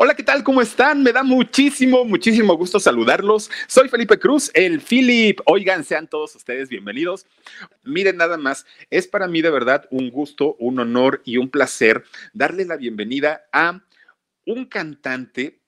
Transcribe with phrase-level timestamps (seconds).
[0.00, 0.44] Hola, ¿qué tal?
[0.44, 1.02] ¿Cómo están?
[1.02, 3.50] Me da muchísimo, muchísimo gusto saludarlos.
[3.66, 5.40] Soy Felipe Cruz, el Philip.
[5.44, 7.26] Oigan, sean todos ustedes bienvenidos.
[7.82, 12.04] Miren, nada más, es para mí de verdad un gusto, un honor y un placer
[12.32, 13.82] darle la bienvenida a
[14.46, 15.58] un cantante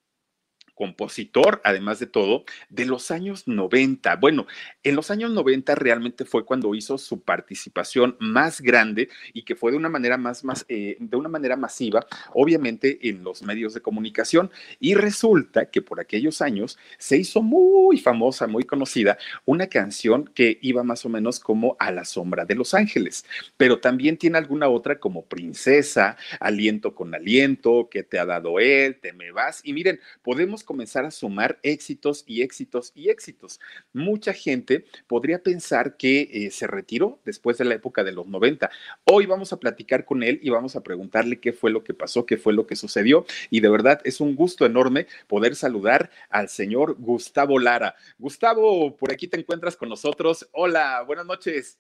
[0.76, 4.14] compositor, además de todo, de los años 90.
[4.14, 4.46] Bueno,
[4.82, 9.72] en los años 90 realmente fue cuando hizo su participación más grande y que fue
[9.72, 13.82] de una manera más, más eh, de una manera masiva, obviamente en los medios de
[13.82, 14.50] comunicación.
[14.78, 20.58] Y resulta que por aquellos años se hizo muy famosa, muy conocida, una canción que
[20.62, 24.68] iba más o menos como a la sombra de los ángeles, pero también tiene alguna
[24.68, 29.60] otra como Princesa, Aliento con Aliento, que te ha dado él, te me vas.
[29.62, 33.60] Y miren, podemos comenzar a sumar éxitos y éxitos y éxitos.
[33.92, 34.69] Mucha gente
[35.06, 38.70] podría pensar que eh, se retiró después de la época de los 90.
[39.04, 42.26] Hoy vamos a platicar con él y vamos a preguntarle qué fue lo que pasó,
[42.26, 43.24] qué fue lo que sucedió.
[43.50, 47.94] Y de verdad es un gusto enorme poder saludar al señor Gustavo Lara.
[48.18, 50.48] Gustavo, por aquí te encuentras con nosotros.
[50.52, 51.78] Hola, buenas noches.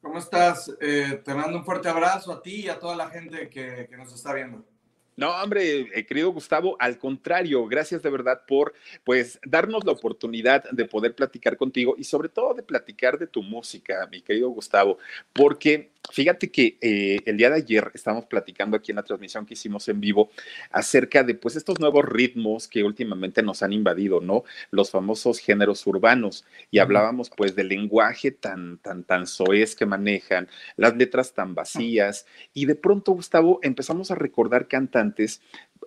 [0.00, 0.72] ¿Cómo estás?
[0.80, 3.96] Eh, te mando un fuerte abrazo a ti y a toda la gente que, que
[3.96, 4.64] nos está viendo.
[5.16, 8.72] No, hombre, eh, querido Gustavo, al contrario, gracias de verdad por
[9.04, 13.42] pues darnos la oportunidad de poder platicar contigo y sobre todo de platicar de tu
[13.42, 14.98] música, mi querido Gustavo,
[15.32, 19.54] porque Fíjate que eh, el día de ayer estábamos platicando aquí en la transmisión que
[19.54, 20.30] hicimos en vivo
[20.70, 24.42] acerca de pues estos nuevos ritmos que últimamente nos han invadido, ¿no?
[24.70, 26.44] Los famosos géneros urbanos.
[26.70, 32.26] Y hablábamos pues del lenguaje tan tan tan soez que manejan, las letras tan vacías.
[32.52, 35.40] Y de pronto Gustavo empezamos a recordar cantantes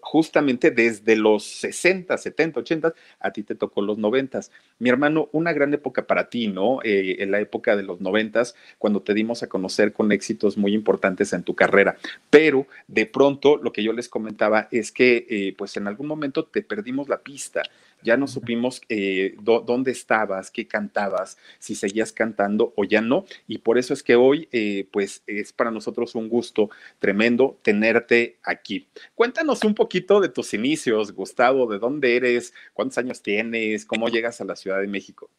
[0.05, 4.39] justamente desde los 60, 70, 80, a ti te tocó los 90.
[4.77, 6.79] Mi hermano, una gran época para ti, ¿no?
[6.83, 8.43] Eh, en la época de los 90,
[8.77, 11.97] cuando te dimos a conocer con éxitos muy importantes en tu carrera.
[12.29, 16.45] Pero de pronto, lo que yo les comentaba es que, eh, pues en algún momento
[16.45, 17.63] te perdimos la pista
[18.05, 23.25] ya no supimos eh, dónde estabas, qué cantabas, si seguías cantando o ya no.
[23.47, 28.37] Y por eso es que hoy, eh, pues es para nosotros un gusto tremendo tenerte
[28.43, 28.87] aquí.
[29.15, 34.39] Cuéntanos un poquito de tus inicios, Gustavo, de dónde eres, cuántos años tienes, cómo llegas
[34.39, 35.29] a la Ciudad de México.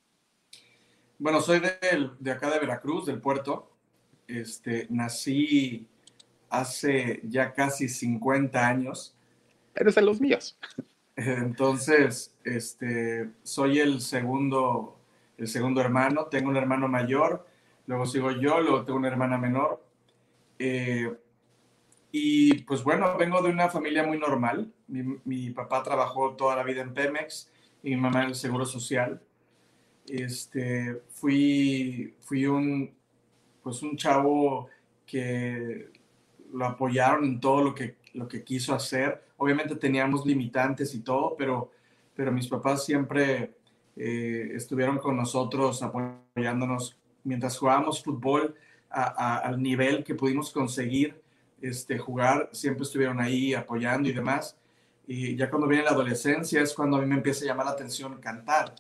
[1.18, 3.70] Bueno, soy de, de acá de Veracruz, del puerto.
[4.26, 5.86] Este, nací
[6.50, 9.14] hace ya casi 50 años.
[9.74, 10.58] Eres de los míos.
[11.16, 14.98] Entonces, este, soy el segundo,
[15.38, 16.26] el segundo hermano.
[16.26, 17.46] Tengo un hermano mayor,
[17.86, 19.82] luego sigo yo, luego tengo una hermana menor.
[20.58, 21.10] Eh,
[22.12, 24.72] y pues bueno, vengo de una familia muy normal.
[24.86, 27.50] Mi, papá trabajó toda la vida en Pemex
[27.82, 29.20] y mi mamá en el Seguro Social.
[30.06, 32.94] Este, fui, fui un,
[33.62, 34.68] pues un chavo
[35.06, 35.90] que
[36.52, 41.34] lo apoyaron en todo lo que, lo que quiso hacer Obviamente teníamos limitantes y todo,
[41.36, 41.70] pero,
[42.14, 43.54] pero mis papás siempre
[43.96, 48.54] eh, estuvieron con nosotros apoyándonos mientras jugábamos fútbol
[48.88, 51.20] al nivel que pudimos conseguir
[51.60, 54.56] este, jugar, siempre estuvieron ahí apoyando y demás.
[55.06, 57.72] Y ya cuando viene la adolescencia es cuando a mí me empieza a llamar la
[57.72, 58.74] atención cantar.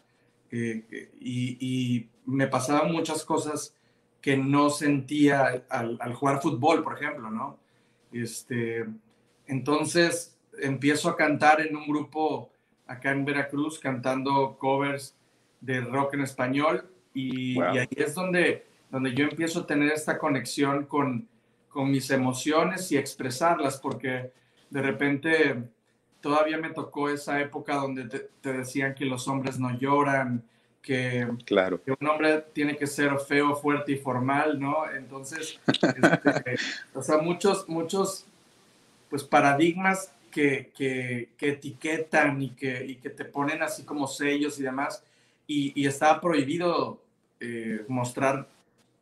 [0.50, 3.72] Eh, y, me pasaban muchas cosas
[4.20, 7.56] que no sentía al, al, jugar fútbol, por ejemplo, ¿no?
[8.10, 8.84] Este,
[9.46, 12.50] entonces, empiezo a cantar en un grupo
[12.86, 15.14] acá en Veracruz, cantando covers
[15.60, 16.88] de rock en español.
[17.14, 21.28] Y, ahí es donde, donde yo empiezo a tener esta conexión con,
[21.68, 24.32] con mis emociones y expresarlas, porque
[24.70, 25.62] de repente
[26.20, 30.42] todavía me tocó esa época donde te, decían que los hombres no lloran,
[30.82, 31.82] que, claro.
[31.82, 34.88] que, un hombre tiene que ser feo, fuerte y formal, ¿no?
[34.90, 36.56] Entonces, este,
[36.94, 38.26] o sea, muchos, muchos
[39.08, 44.64] pues paradigmas que, que, etiquetan y que, y que te ponen así como sellos y
[44.64, 45.02] demás,
[45.46, 47.00] y, y estaba prohibido
[47.40, 48.46] eh, mostrar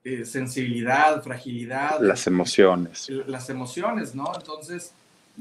[0.05, 2.01] eh, sensibilidad, fragilidad.
[2.01, 3.11] Las emociones.
[3.27, 4.31] Las emociones, ¿no?
[4.33, 4.93] Entonces,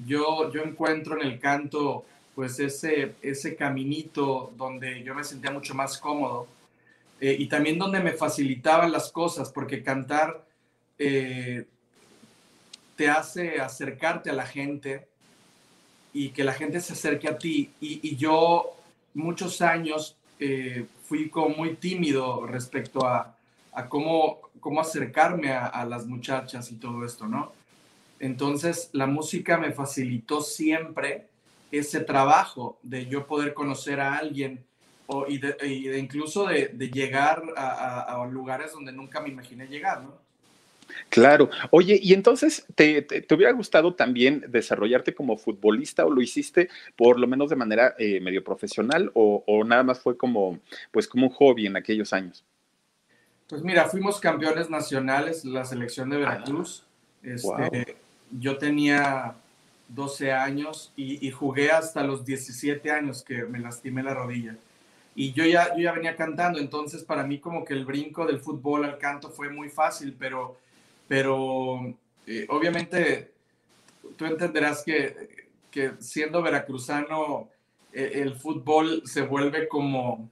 [0.03, 5.75] yo, yo encuentro en el canto, pues, ese, ese caminito donde yo me sentía mucho
[5.75, 6.47] más cómodo
[7.21, 10.43] eh, y también donde me facilitaban las cosas, porque cantar
[12.95, 15.07] te hace acercarte a la gente
[16.13, 17.71] y que la gente se acerque a ti.
[17.81, 18.75] Y, yo
[19.13, 20.15] muchos años
[21.07, 23.35] fui como muy tímido respecto a,
[23.73, 27.51] a cómo, cómo acercarme a, las muchachas y todo esto, ¿no?
[28.19, 31.27] Entonces, la música me facilitó siempre
[31.71, 34.63] ese trabajo de yo poder conocer a alguien
[35.07, 40.22] o, y, de, incluso de, llegar a, lugares donde nunca me imaginé llegar, ¿no?
[41.09, 41.49] Claro.
[41.71, 47.19] Oye, y entonces, ¿te, te, hubiera gustado también desarrollarte como futbolista o lo hiciste por
[47.19, 50.59] lo menos de manera eh, medio profesional o, o, nada más fue como,
[50.91, 52.43] pues como un hobby en aquellos años?
[53.47, 56.83] Pues mira, fuimos campeones nacionales, la selección de Veracruz.
[57.21, 57.95] Este,
[58.31, 59.35] yo tenía
[59.89, 64.55] 12 años y, jugué hasta los 17 años que me lastimé la rodilla.
[65.15, 68.39] Y yo ya, yo ya venía cantando, entonces para mí como que el brinco del
[68.39, 70.57] fútbol al canto fue muy fácil, pero,
[71.07, 71.93] pero
[72.25, 73.31] eh, obviamente
[74.15, 77.49] tú entenderás que, que siendo veracruzano
[77.91, 80.29] eh, el fútbol se vuelve como,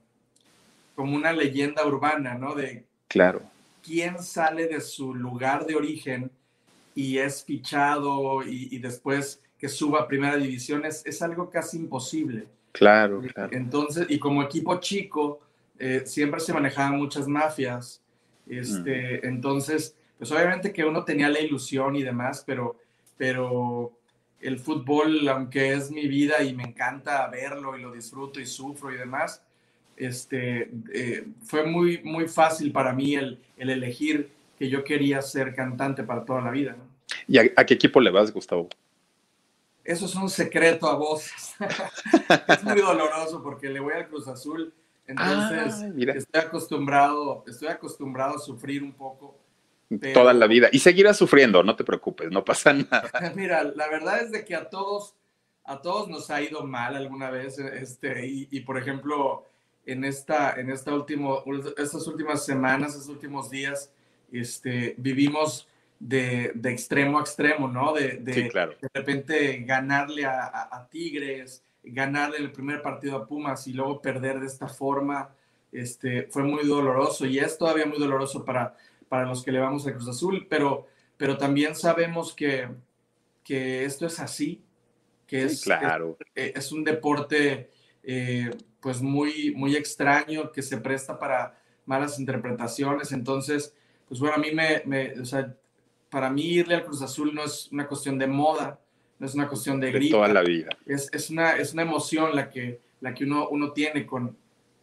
[0.94, 2.54] como una leyenda urbana, ¿no?
[2.54, 3.42] De Claro.
[3.82, 6.30] ¿Quién sale de su lugar de origen
[6.94, 10.86] y es fichado y, después que suba a primera división?
[10.86, 12.46] Es, algo casi imposible.
[12.72, 13.50] Claro, claro.
[13.52, 15.40] Entonces, y como equipo chico,
[15.78, 18.00] eh, siempre se manejaban muchas mafias.
[18.46, 22.76] Este, Entonces, pues obviamente que uno tenía la ilusión y demás, pero,
[23.16, 23.90] pero
[24.40, 28.92] el fútbol, aunque es mi vida y me encanta verlo y lo disfruto y sufro
[28.92, 29.42] y demás,
[29.96, 35.56] este, eh, fue muy, muy fácil para mí el, el, elegir que yo quería ser
[35.56, 36.76] cantante para toda la vida.
[37.26, 38.68] ¿Y a, qué equipo le vas, Gustavo?
[39.82, 41.56] Eso es un secreto a voces.
[42.46, 44.72] es muy doloroso porque le voy al Cruz Azul,
[45.04, 45.82] entonces
[46.14, 49.41] estoy acostumbrado, estoy acostumbrado a sufrir un poco.
[50.14, 50.68] Toda la vida.
[50.72, 53.32] Y seguirás sufriendo, no te preocupes, no pasa nada.
[53.34, 55.14] Mira, la verdad es de que a todos,
[55.64, 59.46] a todos nos ha ido mal alguna vez, este, y, y por ejemplo,
[59.86, 61.42] en, esta, en esta último,
[61.76, 63.92] estas últimas semanas, estos últimos días,
[64.30, 65.68] este, vivimos
[65.98, 67.92] de, de extremo a extremo, ¿no?
[67.92, 73.72] De, de, de repente ganarle a, a, Tigres, ganarle el primer partido a Pumas y
[73.72, 75.30] luego perder de esta forma,
[75.70, 78.76] este, fue muy doloroso y es todavía muy doloroso para,
[79.12, 80.86] para los que le vamos a Cruz Azul, pero,
[81.18, 82.66] pero también sabemos que,
[83.44, 84.64] que esto es así,
[85.26, 86.16] que es, claro.
[86.34, 87.68] es, es, un deporte
[88.02, 88.48] eh,
[88.80, 93.12] pues muy, muy extraño que se presta para malas interpretaciones.
[93.12, 93.74] Entonces,
[94.08, 95.54] pues bueno, a mí me, me o sea,
[96.08, 98.80] para mí irle al Cruz Azul no es una cuestión de moda,
[99.18, 100.16] no es una cuestión de grito.
[100.16, 100.70] Toda la vida.
[100.86, 104.34] Es, es, una, es una emoción la que, la que uno, uno tiene con,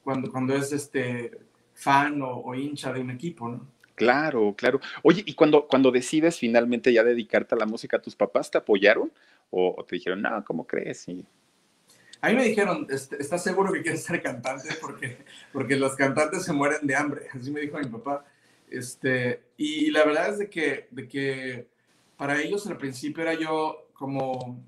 [0.04, 1.32] cuando, cuando es este
[1.74, 3.79] fan o, hincha de un equipo, ¿no?
[4.00, 4.80] Claro, claro.
[5.04, 9.12] Oye, y cuando, cuando decides finalmente ya dedicarte a la música, ¿tus papás te apoyaron?
[9.50, 11.06] ¿O, te dijeron, no, ¿cómo crees?
[11.10, 11.26] Y...
[12.22, 14.70] A mí me dijeron, ¿estás seguro que quieres ser cantante?
[14.80, 15.18] Porque,
[15.52, 17.28] porque los cantantes se mueren de hambre.
[17.34, 18.24] Así me dijo mi papá.
[18.70, 21.68] Este, y, la verdad es de que, de que
[22.16, 24.64] para ellos al principio era yo como,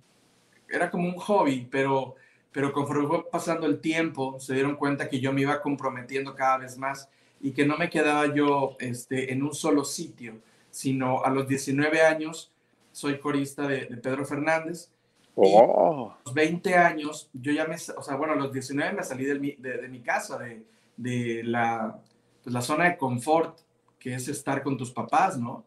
[0.70, 2.16] era como un hobby, pero,
[2.52, 6.58] pero conforme fue pasando el tiempo, se dieron cuenta que yo me iba comprometiendo cada
[6.58, 7.08] vez más
[7.42, 12.02] y que no me quedaba yo este, en un solo sitio, sino a los 19
[12.02, 12.52] años
[12.92, 14.90] soy corista de, de Pedro Fernández
[15.36, 16.12] Oh.
[16.12, 19.26] a los 20 años, yo ya me, o sea, bueno, a los 19 me salí
[19.26, 20.64] de mi, de, mi casa, de,
[20.98, 22.00] de la,
[22.44, 23.60] pues, la zona de confort,
[23.98, 25.64] que es estar con tus papás, ¿no?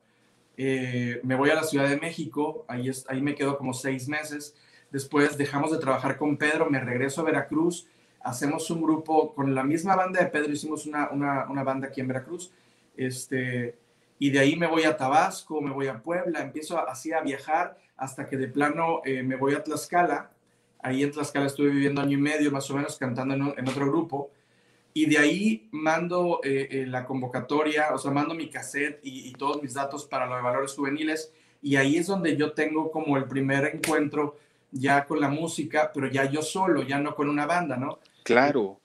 [0.56, 4.06] Eh, me voy a la Ciudad de México, ahí, es, ahí me quedo como seis
[4.06, 4.54] meses.
[4.90, 7.88] Después dejamos de trabajar con Pedro, me regreso a Veracruz,
[8.24, 12.00] hacemos un grupo con la misma banda de Pedro, hicimos una, una, una banda aquí
[12.00, 12.50] en Veracruz.
[12.96, 13.76] Este,
[14.18, 17.76] y de ahí me voy a Tabasco, me voy a Puebla, empiezo así a viajar
[17.96, 20.30] hasta que de plano eh, me voy a Tlaxcala.
[20.82, 24.30] Ahí en Tlaxcala estuve viviendo año y medio más o menos cantando en, otro grupo.
[24.92, 29.60] Y de ahí mando eh, eh, la convocatoria, o sea, mando mi cassette y, todos
[29.60, 31.32] mis datos para lo de valores juveniles.
[31.60, 34.36] Y ahí es donde yo tengo como el primer encuentro
[34.70, 37.98] ya con la música, pero ya yo solo, ya no con una banda, ¿no?
[38.24, 38.80] Claro.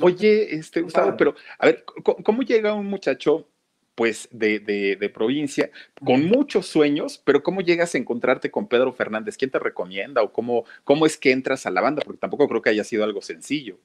[0.00, 1.84] Oye, este, Gustavo, pero a ver,
[2.24, 3.46] ¿cómo llega un muchacho
[3.94, 5.70] pues de, de, provincia,
[6.04, 9.36] con muchos sueños, pero ¿cómo llegas a encontrarte con Pedro Fernández?
[9.36, 12.02] ¿Quién te recomienda o cómo, cómo es que entras a la banda?
[12.04, 13.76] Porque tampoco creo que haya sido algo sencillo.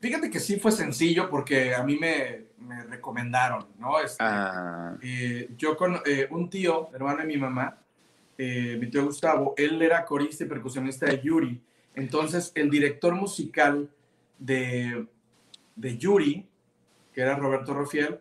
[0.00, 3.98] Fíjate que sí fue sencillo porque a mí me, me recomendaron, ¿no?
[4.00, 4.98] Este, ah.
[5.02, 7.78] eh, yo con eh, un tío, hermano de mi mamá,
[8.36, 11.58] eh, mi tío Gustavo, él era corista y percusionista de Yuri.
[11.96, 13.90] Entonces, el director musical
[14.38, 15.06] de,
[15.74, 16.46] de Yuri,
[17.12, 18.20] que era Roberto Rofiel,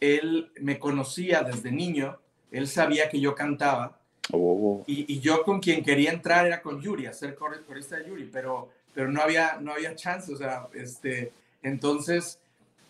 [0.00, 2.18] él me conocía desde niño,
[2.50, 3.98] él sabía que yo cantaba.
[4.30, 4.84] Oh.
[4.86, 8.28] Y, y, yo con quien quería entrar era con Yuri, a ser corista de Yuri,
[8.30, 10.32] pero, pero no, había, no había chance.
[10.32, 12.38] O sea, este, entonces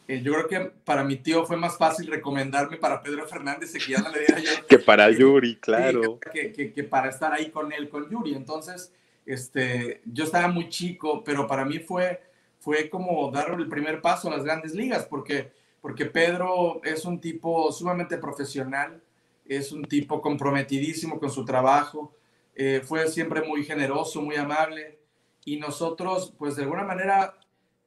[0.09, 3.93] eh, yo creo que para mi tío fue más fácil recomendarme para Pedro Fernández que
[3.93, 4.51] ya no le diera yo.
[4.69, 6.19] que para Yuri, claro.
[6.33, 8.35] Que, que, que, para estar ahí con él, con Yuri.
[8.35, 8.91] Entonces,
[9.29, 12.21] este, yo estaba muy chico, pero para mí fue,
[12.59, 17.21] fue como dar el primer paso a las grandes ligas, porque porque Pedro es un
[17.21, 19.03] tipo sumamente profesional,
[19.47, 22.15] es un tipo comprometidísimo con su trabajo,
[22.55, 24.99] eh, fue siempre muy generoso, muy amable,
[25.45, 27.39] y nosotros, pues de alguna manera,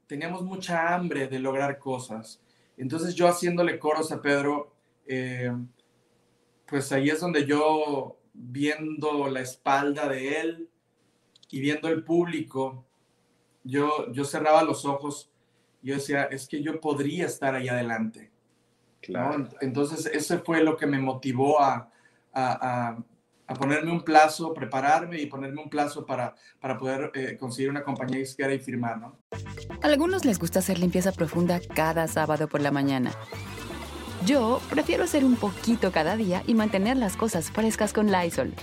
[0.07, 2.41] teníamos mucha hambre de lograr cosas.
[2.77, 4.73] Entonces yo haciéndole coros a Pedro,
[5.05, 5.51] eh,
[6.65, 10.69] pues ahí es donde yo, viendo la espalda de él
[11.51, 12.85] y viendo el público,
[13.63, 15.31] yo, yo cerraba los ojos
[15.81, 18.31] yo decía, es que yo podría estar ahí adelante.
[19.01, 19.47] Claro.
[19.61, 21.89] Entonces, ese fue lo que me motivó a,
[22.33, 22.97] a,
[23.47, 27.83] a, ponerme un plazo, prepararme y ponerme un plazo para, para poder eh, conseguir una
[27.83, 29.17] compañía izquierda y firmar, ¿no?
[29.81, 33.11] A algunos les gusta hacer limpieza profunda cada sábado por la mañana.
[34.25, 38.53] Yo prefiero hacer un poquito cada día y mantener las cosas frescas con Lysol.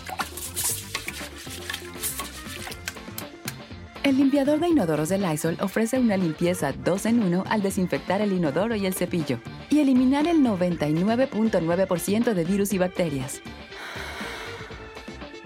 [4.08, 8.32] El limpiador de inodoros de Lysol ofrece una limpieza 2 en 1 al desinfectar el
[8.32, 9.38] inodoro y el cepillo
[9.68, 13.42] y eliminar el 99.9% de virus y bacterias.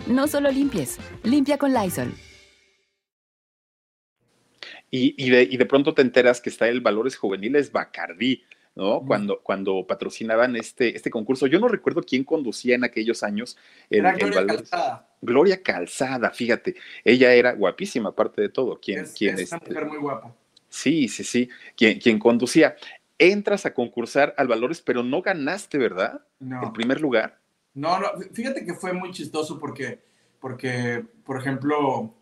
[0.07, 2.15] No solo limpies, limpia con Lysol.
[4.93, 8.45] Y, de, y de pronto te enteras que está el Valores Juveniles Bacardí.
[8.77, 9.05] ¿no?
[9.05, 11.49] Cuando, cuando patrocinaban este, este concurso.
[11.49, 13.59] Yo no recuerdo quién conducía en aquellos años
[13.91, 15.12] el, Calzada.
[15.23, 16.75] Gloria Calzada, fíjate.
[17.05, 18.79] Ella era guapísima, aparte de todo.
[18.81, 20.35] ¿Quién, es, quién es este mujer muy guapa.
[20.69, 21.49] Sí, sí, sí.
[21.77, 22.77] Quien, quien conducía.
[23.19, 26.25] Entras a concursar al Valores, pero no ganaste, ¿verdad?
[26.41, 26.65] No.
[26.65, 27.39] En primer lugar.
[27.73, 28.09] No, no.
[28.33, 30.01] Fíjate que fue muy chistoso porque,
[30.41, 32.13] porque por ejemplo,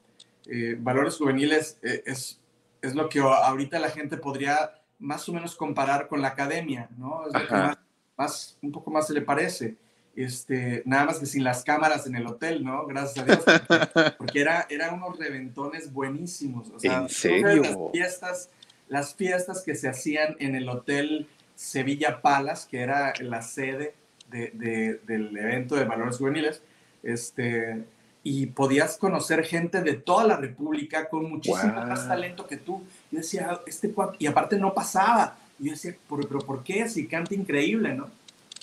[0.47, 2.39] eh, Valores Juveniles eh, es,
[2.83, 7.27] es lo que ahorita la gente podría más o menos comparar con la academia, ¿no?
[7.27, 7.77] Es lo que
[8.17, 9.77] más, un poco más se le parece.
[10.17, 12.87] Este, nada más que sin las cámaras en el hotel, ¿no?
[12.87, 14.15] Gracias a Dios.
[14.19, 16.69] Porque, era, eran unos reventones buenísimos.
[16.71, 17.63] O sea, ¿En serio?
[17.63, 18.51] Las fiestas,
[18.89, 23.95] las fiestas que se hacían en el hotel Sevilla Palace, que era la sede
[24.31, 26.63] de, del evento de valores juveniles,
[27.03, 27.85] este,
[28.23, 32.83] y podías conocer gente de toda la República con muchísimo más talento que tú.
[33.11, 35.39] Yo decía, este y aparte no pasaba.
[35.59, 36.89] Y yo decía, ¿pero, por qué?
[36.89, 38.09] Si canta increíble, ¿no?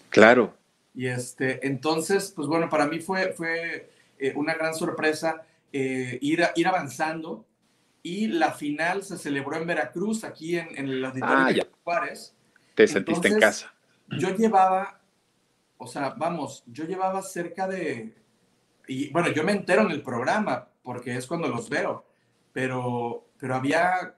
[0.09, 0.53] Claro.
[0.97, 6.43] Y este, entonces, pues bueno, para mí fue, fue eh, una gran sorpresa eh, ir,
[6.55, 7.45] ir avanzando.
[8.01, 12.35] Y la final se celebró en Veracruz, aquí en, en el auditorio ah, de Juárez.
[12.73, 13.73] Te sentiste en casa.
[14.17, 14.99] Yo llevaba,
[15.77, 18.13] o sea, vamos, yo llevaba cerca de
[18.87, 22.05] y bueno, yo me entero en el programa porque es cuando los veo,
[22.53, 24.15] pero, pero había,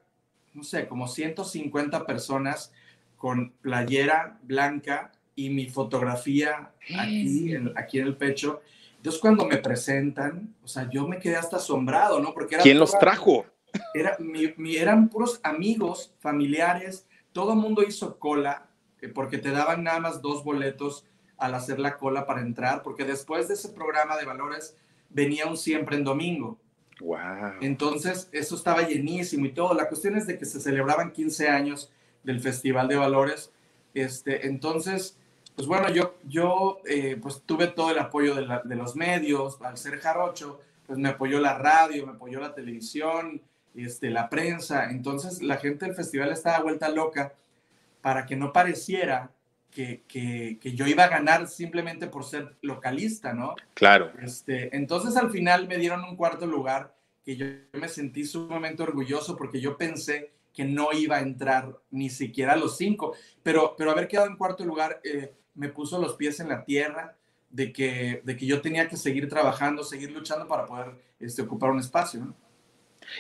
[0.54, 2.72] no sé, como 150 personas
[3.18, 8.62] con playera blanca y mi fotografía aquí en, aquí en el pecho.
[8.98, 12.34] Entonces cuando me presentan, o sea, yo me quedé hasta asombrado, ¿no?
[12.34, 13.46] Porque era ¿Quién los trajo?
[13.94, 18.68] Era, mi, eran puros amigos, familiares, todo el mundo hizo cola,
[19.02, 21.06] eh, porque te daban nada más dos boletos
[21.38, 24.76] al hacer la cola para entrar, porque después de ese programa de valores
[25.10, 26.60] venía un siempre en domingo.
[27.00, 27.20] Wow.
[27.62, 29.74] Entonces, eso estaba llenísimo y todo.
[29.74, 31.90] La cuestión es de que se celebraban 15 años
[32.24, 33.54] del Festival de Valores.
[33.94, 35.19] Este, entonces,
[35.60, 39.62] pues bueno, yo, yo eh, pues tuve todo el apoyo de, de, los medios.
[39.62, 43.42] Al ser jarocho, pues me apoyó la radio, me apoyó la televisión,
[43.76, 44.90] este, la prensa.
[44.90, 47.34] Entonces, la gente del festival estaba vuelta loca
[48.00, 49.32] para que no pareciera
[49.70, 53.56] que, que, yo iba a ganar simplemente por ser localista, ¿no?
[53.74, 54.14] Claro.
[54.22, 59.36] Este, entonces al final me dieron un cuarto lugar que yo me sentí sumamente orgulloso
[59.36, 63.14] porque yo pensé que no iba a entrar ni siquiera a los cinco,
[63.44, 67.18] pero, pero haber quedado en cuarto lugar eh, me puso los pies en la tierra
[67.50, 71.70] de que, de que yo tenía que seguir trabajando, seguir luchando para poder este, ocupar
[71.72, 72.36] un espacio, ¿no?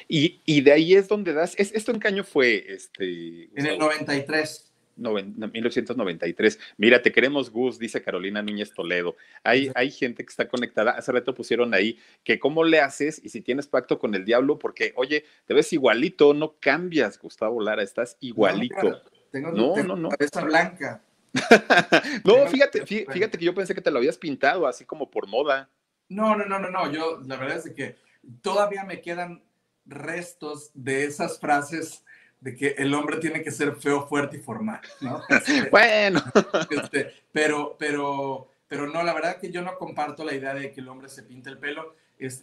[0.07, 2.63] Y, y, de ahí es donde das, ¿esto en qué año fue?
[2.67, 4.71] Este, en el 93.
[4.95, 6.59] 1993.
[6.77, 9.15] Mira, te queremos, Gus, dice Carolina Núñez Toledo.
[9.43, 10.91] Hay, hay gente que está conectada.
[10.91, 14.59] Hace rato pusieron ahí que cómo le haces y si tienes pacto con el diablo,
[14.59, 19.01] porque, oye, te ves igualito, no cambias, Gustavo Lara, estás igualito.
[19.33, 20.09] No, no, no, no.
[20.09, 21.01] Cabeza blanca.
[22.23, 25.69] no, fíjate, fíjate que yo pensé que te lo habías pintado así como por moda.
[26.09, 26.91] No, no, no, no, no.
[26.91, 27.95] Yo, la verdad es que
[28.41, 29.43] todavía me quedan
[29.85, 32.03] restos de esas frases
[32.41, 35.21] de que el hombre tiene que ser feo, fuerte y formal, ¿no?
[35.29, 36.23] Este, bueno.
[36.69, 40.81] Este, pero, pero, pero no, la verdad que yo no comparto la idea de que
[40.81, 41.95] el hombre se pinte el pelo.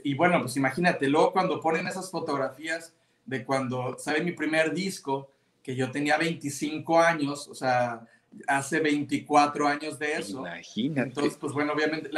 [0.05, 5.31] y bueno, pues imagínate, luego cuando ponen esas fotografías de cuando sale mi primer disco,
[5.63, 8.07] que yo tenía 25 años, o sea,
[8.47, 10.41] hace 24 años de eso.
[10.41, 11.09] Imagínate.
[11.09, 12.11] Entonces, pues bueno, obviamente,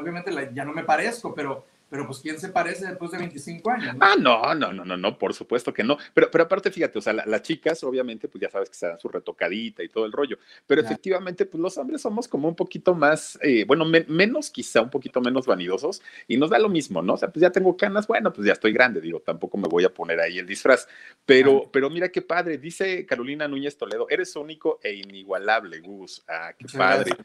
[0.00, 3.96] obviamente ya no me parezco, pero pero pues ¿quién se parece después de 25 años?
[3.98, 5.98] Ah, no, no, no, no, no, por supuesto que no.
[6.14, 9.00] Pero, pero aparte, fíjate, o sea, las chicas, obviamente, pues ya sabes que se dan
[9.00, 10.38] su retocadita y todo el rollo.
[10.68, 14.90] Pero efectivamente, pues los hombres somos como un poquito más, eh, bueno, menos quizá, un
[14.90, 17.14] poquito menos vanidosos y nos da lo mismo, ¿no?
[17.14, 19.84] O sea, pues ya tengo canas, bueno, pues ya estoy grande, digo, tampoco me voy
[19.84, 20.86] a poner ahí el disfraz.
[21.26, 26.22] Pero, pero mira qué padre, dice Carolina Núñez Toledo, eres único e inigualable, Gus.
[26.28, 27.16] Ah, qué padre.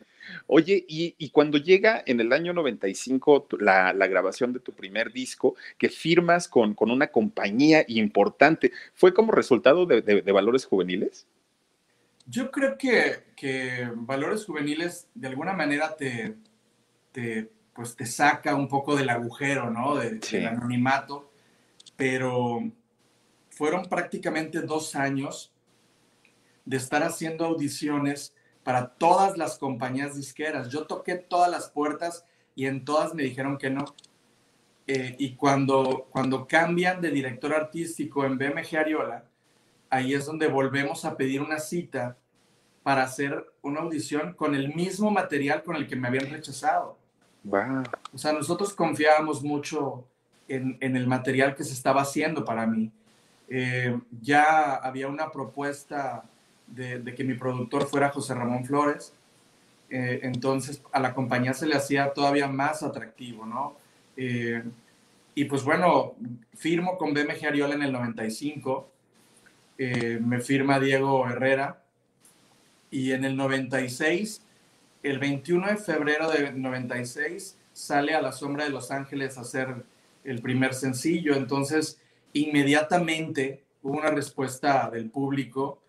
[0.48, 5.56] Oye, y, cuando llega en el año 95 la, la grabación de tu primer disco,
[5.78, 11.28] que firmas con, con una compañía importante, ¿fue como resultado de, de, Valores Juveniles?
[12.26, 16.36] Yo creo que, que, Valores Juveniles de alguna manera te,
[17.12, 19.96] te, pues te saca un poco del agujero, ¿no?
[19.96, 21.32] De, Del anonimato,
[21.96, 22.64] pero
[23.50, 25.54] fueron prácticamente dos años
[26.66, 30.70] de estar haciendo audiciones para todas las compañías disqueras.
[30.70, 33.86] Yo toqué todas las puertas y en todas me dijeron que no.
[34.88, 39.25] Eh, y cuando, cuando cambian de director artístico en BMG Ariola,
[39.89, 42.18] ahí es donde volvemos a pedir una cita
[42.84, 46.98] para hacer una audición con el mismo material con el que me habían rechazado.
[47.44, 47.84] Wow.
[48.13, 50.06] O sea, nosotros confiábamos mucho
[50.48, 52.92] en, en el material que se estaba haciendo para mí.
[53.48, 56.24] Eh, ya había una propuesta
[56.68, 59.14] de, que mi productor fuera José Ramón Flores.
[59.90, 63.75] Eh, entonces a la compañía se le hacía todavía más atractivo, ¿no?
[64.18, 64.64] Eh,
[65.34, 66.16] y pues bueno,
[66.54, 68.92] firmo con BMG Ariola en el 95,
[69.78, 71.84] eh, me firma Diego Herrera
[72.90, 74.42] y en el 96,
[75.04, 79.84] el 21 de febrero de 96, sale a la sombra de Los Ángeles a hacer
[80.24, 82.00] el primer sencillo, entonces
[82.32, 85.82] inmediatamente hubo una respuesta del público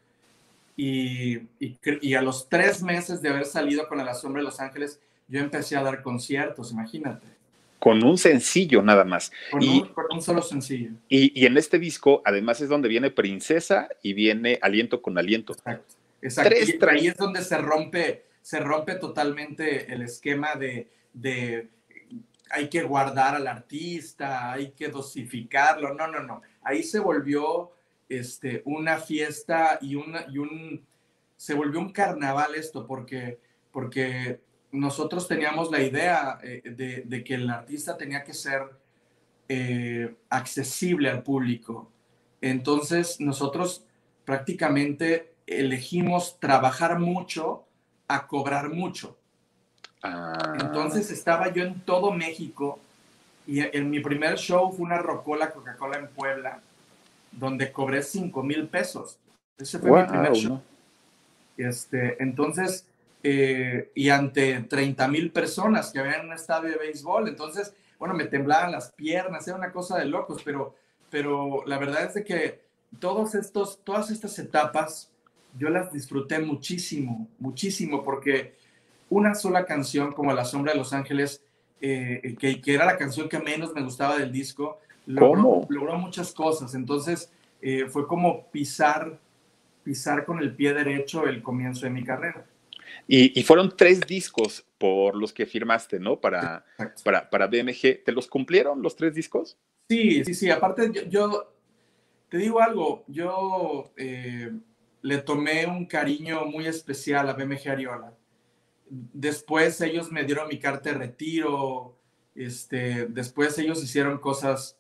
[0.77, 5.01] y, y, a los tres meses de haber salido con La Sombra de Los Ángeles,
[5.29, 7.36] yo empecé a dar conciertos, imagínate.
[7.79, 9.31] Con un sencillo nada más.
[9.51, 10.91] Con, y, un, con un, solo sencillo.
[11.09, 15.53] Y, y, en este disco, además, es donde viene Princesa y viene Aliento con Aliento.
[15.53, 15.95] Exacto.
[16.23, 16.55] Exacto.
[16.55, 21.69] y, ahí es donde se rompe, se rompe totalmente el esquema de, de
[22.51, 25.95] hay que guardar al artista, hay que dosificarlo.
[25.95, 26.43] No, no, no.
[26.63, 27.73] Ahí se volvió
[28.09, 30.85] este, una fiesta y, una, y un...
[31.37, 33.39] Se volvió un carnaval esto porque,
[33.71, 34.41] porque
[34.73, 36.63] nosotros teníamos la idea eh,
[37.07, 38.63] de, que el artista tenía que ser
[39.49, 41.91] eh, accesible al público.
[42.41, 43.85] Entonces nosotros
[44.25, 47.65] prácticamente elegimos trabajar mucho
[48.09, 49.17] a cobrar mucho.
[50.03, 50.57] Ah.
[50.61, 52.79] Entonces estaba yo en todo México
[53.47, 56.61] y en mi primer show fue una rocola Coca-Cola en Puebla
[57.33, 59.19] donde cobré 5 mil pesos.
[59.59, 60.61] Ese fue mi primer show.
[61.57, 62.87] Este, entonces,
[63.29, 68.15] eh, y ante 30 mil personas que habían en un estadio de béisbol, entonces, bueno,
[68.15, 70.77] me temblaban las piernas, era una cosa de locos, pero,
[71.11, 72.61] pero la verdad es de que
[73.01, 75.11] todos estos, todas estas etapas
[75.59, 78.55] yo las disfruté muchísimo, muchísimo, porque
[79.11, 81.43] una sola canción como La Sombra de los Ángeles,
[81.81, 86.33] eh, que, que, era la canción que menos me gustaba del disco, logró, logró muchas
[86.33, 86.77] cosas.
[86.77, 89.19] Entonces, eh, fue como pisar,
[89.83, 92.47] pisar con el pie derecho el comienzo de mi carrera.
[93.07, 96.21] Y, fueron tres discos por los que firmaste, ¿no?
[96.21, 96.65] Para,
[97.05, 98.05] para, para, BMG.
[98.05, 99.57] ¿Te los cumplieron los tres discos?
[99.89, 100.51] Sí, sí, sí.
[100.51, 101.53] Aparte, yo,
[102.29, 104.51] te digo algo, yo eh,
[105.03, 108.13] le tomé un cariño muy especial a BMG Ariola.
[108.89, 111.99] Después ellos me dieron mi carta de retiro,
[112.35, 114.77] este, después ellos hicieron cosas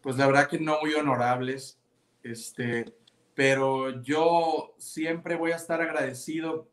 [0.00, 1.78] pues la verdad que no muy honorables,
[2.22, 2.94] este,
[3.34, 6.69] pero yo siempre voy a estar agradecido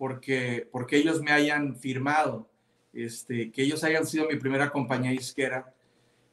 [0.00, 2.48] porque, porque ellos me hayan firmado,
[2.90, 5.74] este, que ellos hayan sido mi primera compañía disquera,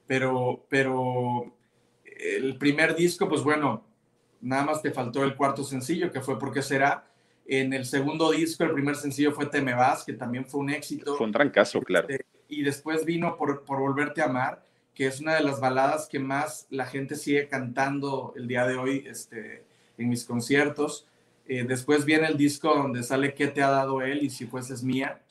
[0.08, 1.54] pero, pero
[2.06, 3.84] el primer disco, pues bueno,
[4.40, 7.12] nada más te faltó el cuarto sencillo, que fue Porque será?
[7.46, 10.70] En el segundo disco, el primer sencillo fue Te me vas, que también fue un
[10.70, 11.18] éxito.
[11.18, 12.08] Fue un trancazo, claro.
[12.08, 14.64] Este, y después vino por, por Volverte a Amar,
[14.96, 18.78] que es una de las baladas que más la gente sigue cantando el día de
[18.78, 19.66] hoy este,
[19.98, 21.06] en mis conciertos.
[21.48, 24.24] Eh, después viene el disco donde sale ¿Qué te ha dado él?
[24.24, 25.22] y si fueses mía.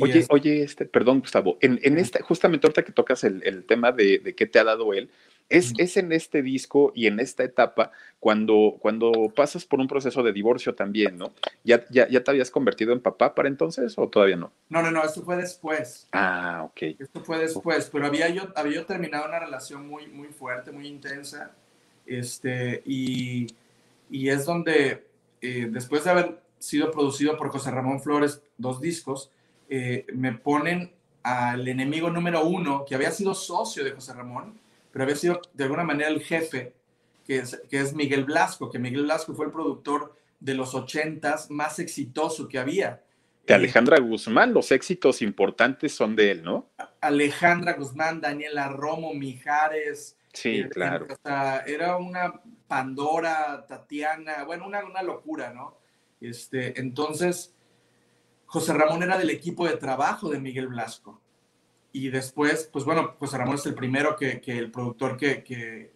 [0.00, 3.92] oye, oye, este, perdón, Gustavo, en, en este, justamente ahorita que tocas el, el tema
[3.92, 5.10] de, de, qué te ha dado él,
[5.48, 10.22] es, es, en este disco y en esta etapa cuando, cuando pasas por un proceso
[10.22, 11.32] de divorcio también, ¿no?
[11.62, 14.50] ¿Ya, ya, ¿Ya te habías convertido en papá para entonces o todavía no?
[14.70, 16.08] No, no, no, esto fue después.
[16.12, 16.98] Ah, ok.
[16.98, 20.86] Esto fue después, pero había yo, había yo terminado una relación muy, muy fuerte, muy
[20.86, 21.50] intensa,
[22.06, 23.48] este, y,
[24.10, 25.11] y es donde
[25.42, 29.30] eh, después de haber sido producido por José Ramón Flores, dos discos,
[29.68, 30.92] eh, me ponen
[31.24, 34.58] al enemigo número uno, que había sido socio de José Ramón,
[34.92, 36.74] pero había sido de alguna manera el jefe,
[37.26, 41.50] que es, que es Miguel Blasco, que Miguel Blasco fue el productor de los ochentas
[41.50, 43.02] más exitoso que había.
[43.46, 46.70] De Alejandra Guzmán, los éxitos importantes son de él, ¿no?
[47.00, 50.16] Alejandra Guzmán, Daniela Romo, Mijares.
[50.32, 51.06] Sí, eh, claro.
[51.66, 52.40] era una
[52.72, 55.76] Pandora, Tatiana, bueno, una, locura, ¿no?
[56.22, 57.54] Este, entonces,
[58.46, 61.20] José Ramón era del equipo de trabajo de Miguel Blasco.
[61.92, 65.92] Y después, pues bueno, José Ramón es el primero que, que el productor que, que,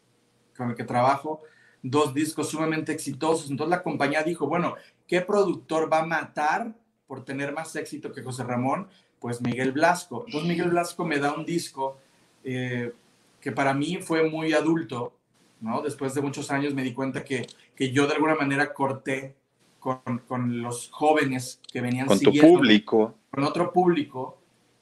[0.55, 1.41] con el que trabajo,
[1.83, 3.51] dos discos sumamente exitosos.
[3.51, 4.75] Entonces la compañía dijo, bueno,
[5.07, 6.75] ¿qué productor va a matar
[7.07, 8.91] por tener más éxito que José Ramón?
[9.19, 10.25] Pues Miguel Blasco.
[10.27, 11.97] Entonces Miguel Blasco me da un disco
[12.45, 12.93] eh,
[13.41, 15.15] que para mí fue muy adulto,
[15.61, 15.83] ¿no?
[15.83, 19.37] Después de muchos años me di cuenta que, que yo de alguna manera corté
[19.79, 23.15] con, con los jóvenes que venían con tu público.
[23.31, 24.39] Con otro público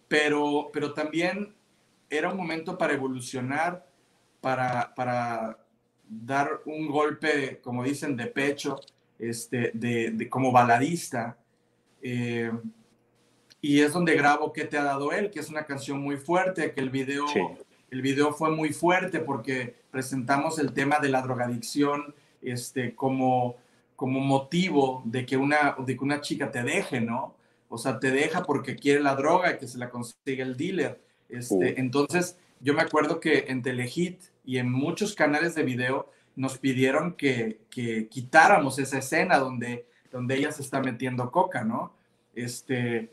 [0.08, 1.54] pero, pero también
[2.08, 3.84] era un momento para evolucionar,
[4.40, 5.58] para, para
[6.08, 8.80] dar un golpe, como dicen, de pecho,
[9.18, 11.38] este, de, de como baladista.
[12.02, 12.52] Eh,
[13.60, 15.30] y es donde grabo ¿Qué te ha dado él?
[15.30, 17.40] Que es una canción muy fuerte, que el video, sí.
[17.90, 23.56] El video fue muy fuerte porque presentamos el tema de la drogadicción este, como,
[23.96, 27.36] como motivo de que, una, de que una chica te deje, ¿no?
[27.68, 31.00] O sea, te deja porque quiere la droga y que se la consigue el dealer.
[31.28, 31.74] Este, uh.
[31.76, 37.14] Entonces, yo me acuerdo que en Telehit y en muchos canales de video nos pidieron
[37.14, 41.94] que, que quitáramos esa escena donde, donde ella se está metiendo coca, ¿no?
[42.34, 43.12] Este,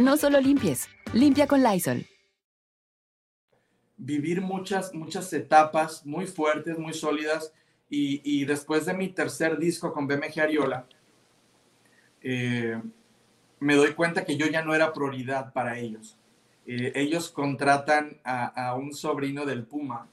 [0.00, 2.06] No solo limpies, limpia con Lysol.
[3.98, 7.52] Vivir muchas, muchas etapas muy fuertes, muy sólidas.
[7.90, 10.86] Y, después de mi tercer disco con BMG Ariola,
[12.22, 12.80] eh,
[13.58, 16.16] me doy cuenta que yo ya no era prioridad para ellos.
[16.66, 20.08] Eh, ellos contratan a, a, un sobrino del Puma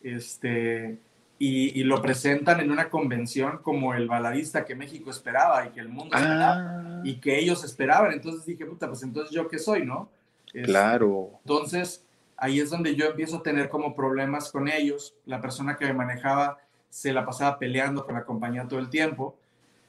[0.00, 1.00] este,
[1.44, 5.80] y, y, lo presentan en una convención como el baladista que México esperaba y que
[5.80, 7.00] el mundo esperaba ah.
[7.02, 8.12] y que ellos esperaban.
[8.12, 10.08] Entonces dije, puta, pues entonces yo qué soy, ¿no?
[10.46, 11.30] Este, claro.
[11.40, 12.04] Entonces
[12.36, 15.14] ahí es donde yo empiezo a tener como problemas con ellos.
[15.26, 19.36] La persona que me manejaba se la pasaba peleando con la compañía todo el tiempo.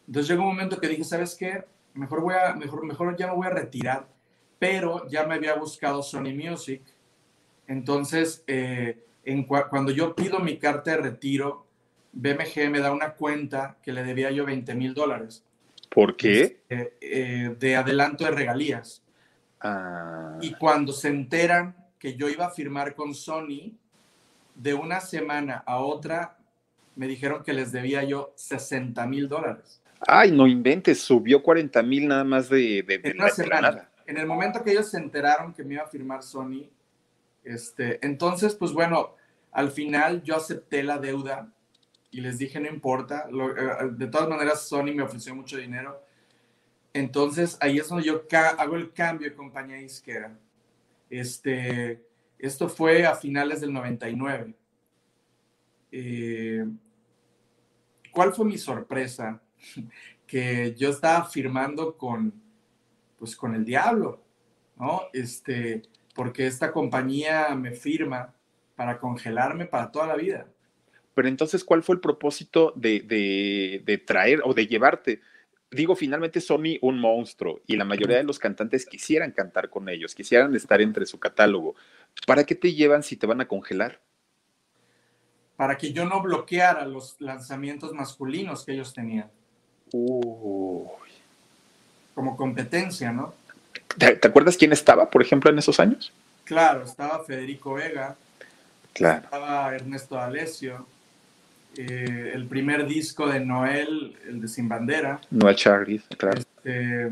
[0.08, 1.66] Entonces llegó un momento que dije, ¿sabes qué?
[1.94, 4.08] mejor, voy a, mejor, mejor ya me voy a retirar,
[4.60, 6.82] pero ya me había buscado Sony Music.
[7.68, 11.66] Entonces, eh, en cu cuando yo pido mi carta de retiro,
[12.12, 15.44] BMG me da una cuenta que le debía yo 20 mil dólares.
[15.90, 16.62] ¿Por qué?
[16.70, 19.04] Eh, eh, de adelanto de regalías.
[19.62, 20.38] Ah.
[20.42, 23.78] Y cuando se enteran que yo iba a firmar con Sony,
[24.56, 26.38] de una semana a otra
[26.96, 29.82] me dijeron que les debía yo 60 mil dólares.
[30.06, 33.90] Ay, no inventes, subió 40 mil nada más de, de, de en una semana.
[34.06, 36.70] En el momento que ellos se enteraron que me iba a firmar Sony,
[37.44, 39.16] este, entonces, pues bueno,
[39.52, 41.52] al final yo acepté la deuda
[42.12, 46.04] y les dije, no importa, lo, eh, de todas maneras Sony me ofreció mucho dinero.
[46.94, 48.24] Entonces, ahí es donde yo
[48.58, 50.38] hago el cambio de compañía disquera.
[51.10, 52.06] Este,
[52.38, 54.54] esto fue a finales del 99.
[55.92, 56.66] Eh,
[58.12, 59.42] ¿Cuál fue mi sorpresa?
[60.28, 62.34] que yo estaba firmando con,
[63.18, 64.22] pues con el diablo,
[64.78, 65.04] ¿no?
[65.14, 68.34] Este, porque esta compañía me firma
[68.76, 70.48] para congelarme para toda la vida.
[71.16, 75.22] Pero entonces, ¿cuál fue el propósito de, de, de traer o de llevarte?
[75.74, 80.16] digo, finalmente Sony un monstruo y la mayoría de los cantantes quisieran cantar con ellos,
[80.16, 81.76] quisieran estar entre su catálogo.
[82.26, 84.00] ¿Para qué te llevan si te van a congelar?
[85.56, 89.30] Para que yo no bloqueara los lanzamientos masculinos que ellos tenían.
[89.92, 90.88] Uy.
[92.16, 93.34] Como competencia, ¿no?
[93.98, 96.12] ¿Te, te acuerdas quién estaba, por ejemplo, en esos años?
[96.46, 98.16] Claro, estaba Federico Vega,
[98.94, 99.24] Claro.
[99.26, 100.86] estaba Ernesto D'Alessio,
[101.78, 105.20] eh, el primer disco de Noel, el de Sin Bandera.
[105.32, 106.40] No a Charlie, claro.
[106.40, 107.10] Este,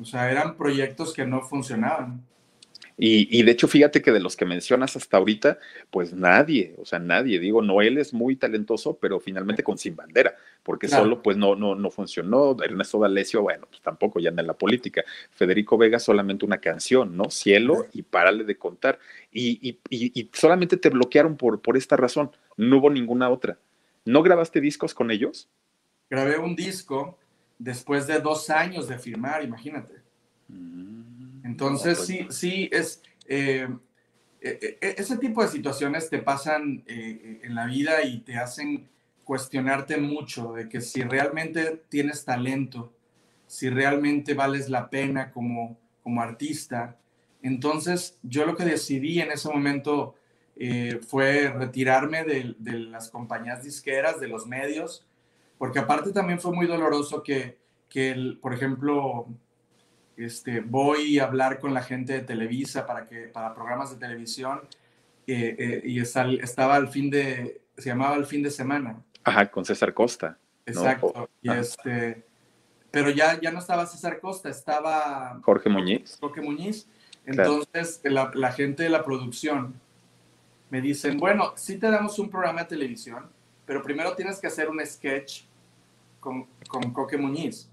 [0.00, 2.20] o sea, eran proyectos que no funcionaban.
[2.98, 5.58] Y, y, de hecho, fíjate que de los que mencionas hasta ahorita,
[5.90, 7.38] pues nadie, o sea, nadie.
[7.38, 11.04] Digo, Noel es muy talentoso, pero finalmente con Sin Bandera, porque claro.
[11.04, 12.56] solo pues no, no, no funcionó.
[12.62, 15.04] Ernesto D'Alessio, bueno, pues tampoco ya anda en la política.
[15.30, 17.28] Federico Vega solamente una canción, ¿no?
[17.28, 18.98] Cielo y párale de contar.
[19.30, 23.58] Y, y, y, solamente te bloquearon por, por esta razón, no hubo ninguna otra.
[24.06, 25.48] ¿No grabaste discos con ellos?
[26.08, 27.18] Grabé un disco
[27.58, 29.96] después de dos años de firmar, imagínate.
[30.48, 31.05] Mm.
[31.56, 33.02] Entonces, pues, sí, sí, es...
[33.26, 33.66] Eh,
[34.42, 38.90] eh, ese tipo de situaciones te pasan eh, en la vida y te hacen
[39.24, 42.92] cuestionarte mucho de que si realmente tienes talento,
[43.46, 46.98] si realmente vales la pena como, como artista.
[47.42, 50.14] Entonces, yo lo que decidí en ese momento
[50.56, 55.06] eh, fue retirarme de, de, las compañías disqueras, de los medios,
[55.56, 59.26] porque aparte también fue muy doloroso que, que el, por ejemplo,
[60.16, 64.60] este, voy a hablar con la gente de Televisa para, que, para programas de televisión
[65.26, 69.02] eh, eh, y está, estaba al fin de, se llamaba el fin de semana.
[69.24, 70.38] Ajá, con César Costa.
[70.64, 71.12] Exacto.
[71.14, 71.28] ¿no?
[71.42, 72.24] y este,
[72.90, 76.16] pero ya, ya no estaba César Costa, estaba Jorge Muñiz.
[76.20, 76.88] Jorge Muñiz.
[77.24, 78.30] Entonces, claro.
[78.34, 79.74] la, la, gente de la producción
[80.70, 83.28] me dicen, bueno, sí te damos un programa de televisión,
[83.64, 85.42] pero primero tienes que hacer un sketch
[86.20, 87.68] con, con Coque Muñiz.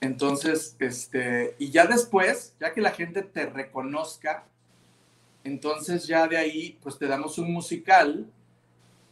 [0.00, 4.44] Entonces, este, y ya después, ya que la gente te reconozca,
[5.44, 8.26] entonces ya de ahí, pues te damos un musical,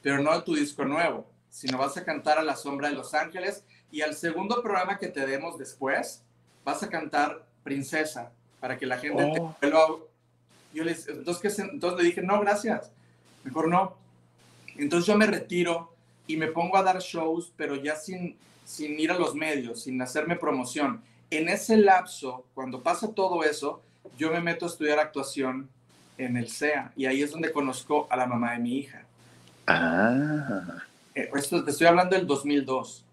[0.03, 3.12] pero no de tu disco nuevo, sino vas a cantar a la sombra de Los
[3.14, 6.22] Ángeles y al segundo programa que te demos después,
[6.64, 9.57] vas a cantar Princesa, para que la gente oh.
[9.61, 9.98] te vuelva.
[10.72, 12.90] Yo les, entonces, entonces le dije, no, gracias,
[13.44, 13.96] mejor no.
[14.77, 15.92] Entonces yo me retiro
[16.27, 18.37] y me pongo a dar shows, pero ya sin,
[18.68, 21.00] sin ir a los medios, sin hacerme promoción.
[21.31, 23.81] En ese lapso, cuando pasa todo eso,
[24.18, 25.70] yo me meto a estudiar actuación
[26.18, 29.07] en el CEA y ahí es donde conozco a la mamá de mi hija.
[29.66, 30.85] Ah.
[31.14, 33.07] Esto te estoy hablando del 2002.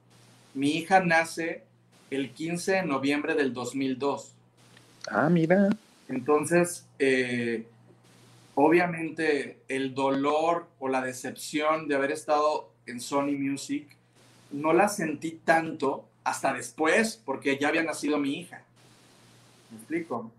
[0.55, 1.63] Mi hija nace
[2.11, 4.33] el 15 de noviembre del 2002.
[5.09, 5.69] Ah, mira.
[6.09, 7.65] Entonces, eh,
[8.55, 13.95] obviamente el dolor o la decepción de haber estado en Sony Music
[14.51, 18.63] no la sentí tanto hasta después, porque ya había nacido mi hija.
[19.71, 20.31] ¿Me explico?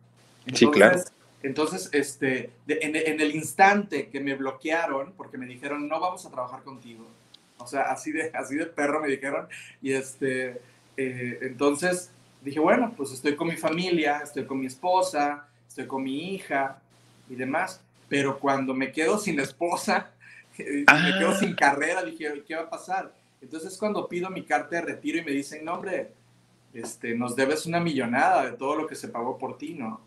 [0.46, 1.00] Entonces, sí, claro.
[1.42, 6.26] Entonces, este, de, en, en, el instante que me bloquearon, porque me dijeron, no vamos
[6.26, 7.06] a trabajar contigo.
[7.58, 9.46] O sea, así de, así de perro me dijeron.
[9.80, 10.60] Y este,
[10.96, 12.10] eh, entonces
[12.42, 16.80] dije, bueno, pues estoy con mi familia, estoy con mi esposa, estoy con mi hija
[17.28, 17.80] y demás.
[18.08, 20.10] Pero cuando me quedo sin esposa,
[20.86, 20.94] ah.
[21.02, 23.12] me quedo sin carrera, dije, ¿qué va a pasar?
[23.46, 26.10] Entonces cuando pido mi carta de retiro y me dicen, no, hombre,
[26.74, 30.00] este, nos debes una millonada de todo lo que se pagó por ti, ¿no?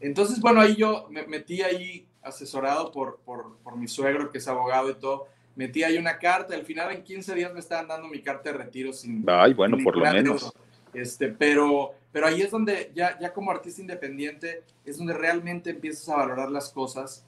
[0.00, 4.48] Entonces, bueno, ahí yo me metí ahí asesorado por, por, por, mi suegro, que es
[4.48, 8.08] abogado y todo, metí ahí una carta, al final en 15 días me estaban dando
[8.08, 9.24] mi carta de retiro sin...
[9.28, 10.52] Ay, bueno, sin por lo menos.
[10.92, 16.08] Este, pero, pero ahí es donde ya, ya como artista independiente, es donde realmente empiezas
[16.08, 17.24] a valorar las cosas,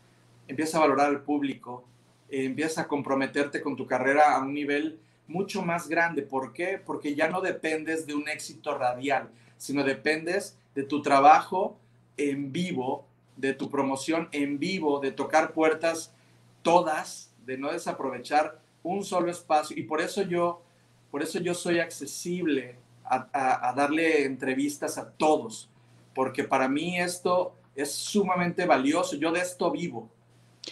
[0.49, 1.85] empiezas a valorar al público,
[2.29, 4.99] eh, empiezas a comprometerte con tu carrera a un nivel
[5.31, 6.23] mucho más grande.
[6.23, 6.81] ¿Por qué?
[6.85, 11.79] Porque ya no dependes de un éxito radial, sino dependes de tu trabajo
[12.17, 16.13] en vivo, de tu promoción en vivo, de tocar puertas
[16.63, 19.77] todas, de no desaprovechar un solo espacio.
[19.79, 20.63] Y por eso yo,
[21.11, 25.71] por eso yo soy accesible a, a, a darle entrevistas a todos,
[26.15, 29.17] porque para mí esto es sumamente valioso.
[29.17, 30.09] Yo de esto vivo.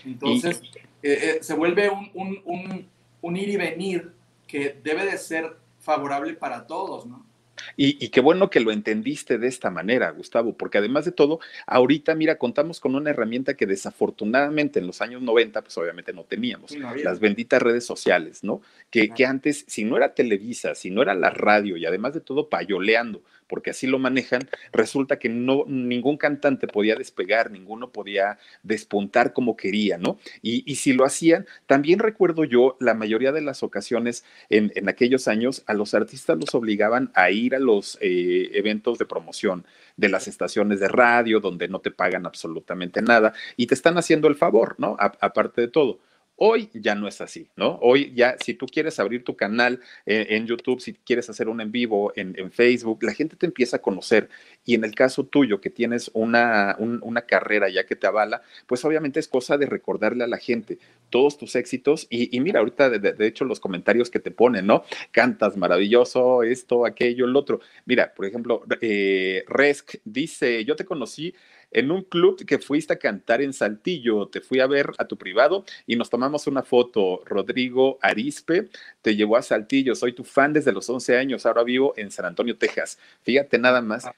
[0.05, 0.61] Entonces,
[1.03, 2.89] eh, eh, se vuelve un, un, un,
[3.23, 4.13] un ir y venir
[4.49, 7.29] que debe de ser favorable para todos, ¿no?
[7.77, 11.41] Y, y, qué bueno que lo entendiste de esta manera, Gustavo, porque además de todo,
[11.67, 16.25] ahorita, mira, contamos con una herramienta que desafortunadamente en los años 90, pues obviamente no
[16.25, 18.63] teníamos, no las benditas redes sociales, ¿no?
[18.91, 19.15] Que, no.
[19.15, 22.49] que, antes, si no era Televisa, si no era la radio y además de todo
[22.49, 29.33] payoleando porque así lo manejan, resulta que no, ningún cantante podía despegar, ninguno podía despuntar
[29.33, 30.19] como quería, ¿no?
[30.43, 35.65] Y, si lo hacían, también recuerdo yo, la mayoría de las ocasiones en, aquellos años,
[35.67, 40.29] a los artistas los obligaban a ir a los eh, eventos de promoción de las
[40.29, 44.77] estaciones de radio, donde no te pagan absolutamente nada y te están haciendo el favor,
[44.79, 44.97] ¿no?
[44.99, 45.99] aparte de todo.
[46.41, 47.81] Hoy ya no es así, ¿no?
[47.83, 51.73] Hoy ya, si tú quieres abrir tu canal en, YouTube, si quieres hacer un en
[51.73, 54.29] vivo en, Facebook, la gente te empieza a conocer.
[54.65, 58.85] Y en el caso tuyo, que tienes una, una carrera ya que te avala, pues
[58.85, 60.79] obviamente es cosa de recordarle a la gente
[61.11, 62.07] todos tus éxitos.
[62.09, 64.85] Y, mira, ahorita, de, hecho, los comentarios que te ponen, ¿no?
[65.11, 67.61] Cantas maravilloso, esto, aquello, el otro.
[67.85, 71.35] Mira, por ejemplo, eh, Resk dice, yo te conocí
[71.71, 75.17] en un club que fuiste a cantar en Saltillo, te fui a ver a tu
[75.17, 77.23] privado y nos tomamos una foto.
[77.25, 78.69] Rodrigo Arispe
[79.03, 82.25] te llevó a Saltillo, soy tu fan desde los 11 años, ahora vivo en San
[82.25, 82.99] Antonio, Texas.
[83.23, 84.07] Fíjate nada más.
[84.07, 84.15] Ah.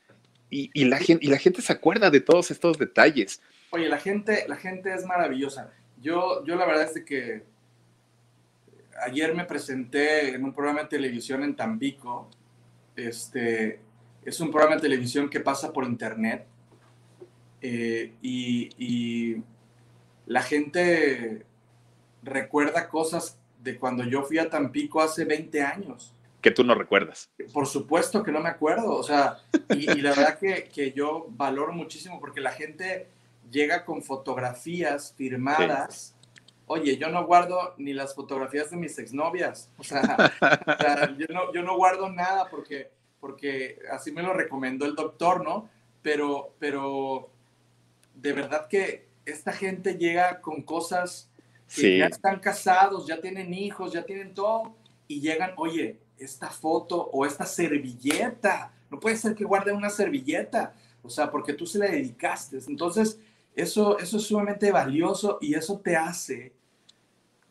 [0.52, 3.40] Y, la, gente, y la gente se acuerda de todos estos detalles.
[3.70, 5.72] Oye, la gente, la gente es maravillosa.
[6.02, 7.44] Yo, yo la verdad es que
[9.06, 12.28] ayer me presenté en un programa de televisión en Tampico.
[12.96, 13.78] Este,
[14.24, 16.46] es un programa de televisión que pasa por internet
[17.62, 19.42] eh, y,
[20.26, 21.44] la gente
[22.22, 26.14] recuerda cosas de cuando yo fui a Tampico hace 20 años.
[26.40, 27.28] Que tú no recuerdas.
[27.52, 29.38] Por supuesto que no me acuerdo, o sea,
[29.70, 33.08] y, la verdad que, yo valoro muchísimo porque la gente
[33.50, 36.14] llega con fotografías firmadas.
[36.66, 40.30] Oye, yo no guardo ni las fotografías de mis exnovias, o sea,
[41.18, 45.68] yo, no, yo no guardo nada porque, porque así me lo recomendó el doctor, ¿no?
[46.02, 47.28] Pero, pero
[48.20, 51.30] de verdad que esta gente llega con cosas
[51.74, 54.74] que ya están casados, ya tienen hijos, ya tienen todo,
[55.06, 60.74] y llegan, oye, esta foto o esta servilleta, no puede ser que guarde una servilleta,
[61.02, 62.58] o sea, porque tú se la dedicaste.
[62.66, 63.18] Entonces,
[63.54, 66.52] eso, eso es sumamente valioso y eso te hace,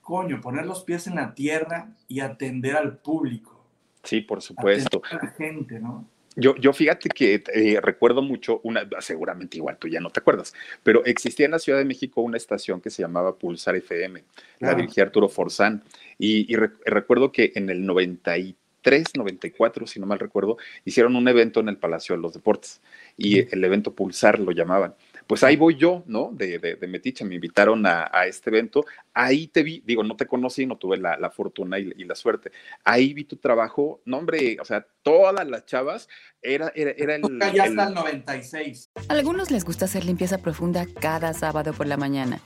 [0.02, 3.66] coño, poner los pies en la tierra y atender al público.
[4.04, 5.02] Sí, por supuesto.
[5.10, 6.06] a la gente, ¿no?
[6.40, 10.54] Yo, yo fíjate que eh, recuerdo mucho una, seguramente igual tú ya no te acuerdas,
[10.84, 14.24] pero existía en la Ciudad de México una estación que se llamaba Pulsar FM,
[14.60, 15.84] la dirigía Arturo Forzán,
[16.18, 21.70] y, recuerdo que en el 93, 94, si no mal recuerdo, hicieron un evento en
[21.70, 22.82] el Palacio de los Deportes,
[23.18, 24.96] y el evento Pulsar lo llamaban
[25.30, 26.32] pues ahí voy yo, ¿no?
[26.34, 30.66] De, de, Metiche, me invitaron a, este evento, ahí te vi, digo, no te conocí,
[30.66, 32.52] no tuve la, fortuna y, la suerte,
[32.84, 36.10] ahí vi tu trabajo, no hombre, o sea, todas las chavas,
[36.42, 37.22] era, era, era el...
[37.54, 38.90] Ya hasta el 96.
[39.08, 42.42] A algunos les gusta hacer limpieza profunda cada sábado por la mañana.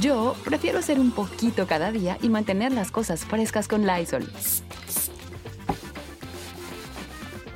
[0.00, 4.28] Yo prefiero hacer un poquito cada día y mantener las cosas frescas con Lysol.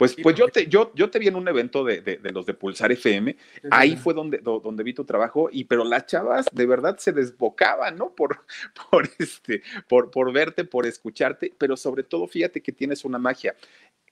[0.00, 2.54] Pues, pues yo, te, yo, yo te vi en un evento de, de, los de
[2.54, 3.36] Pulsar FM,
[3.70, 7.98] ahí fue donde, donde vi tu trabajo, y pero las chavas de verdad se desbocaban,
[7.98, 8.14] ¿no?
[8.14, 8.46] Por,
[8.90, 13.54] por, este, por, por verte, por escucharte, pero sobre todo fíjate que tienes una magia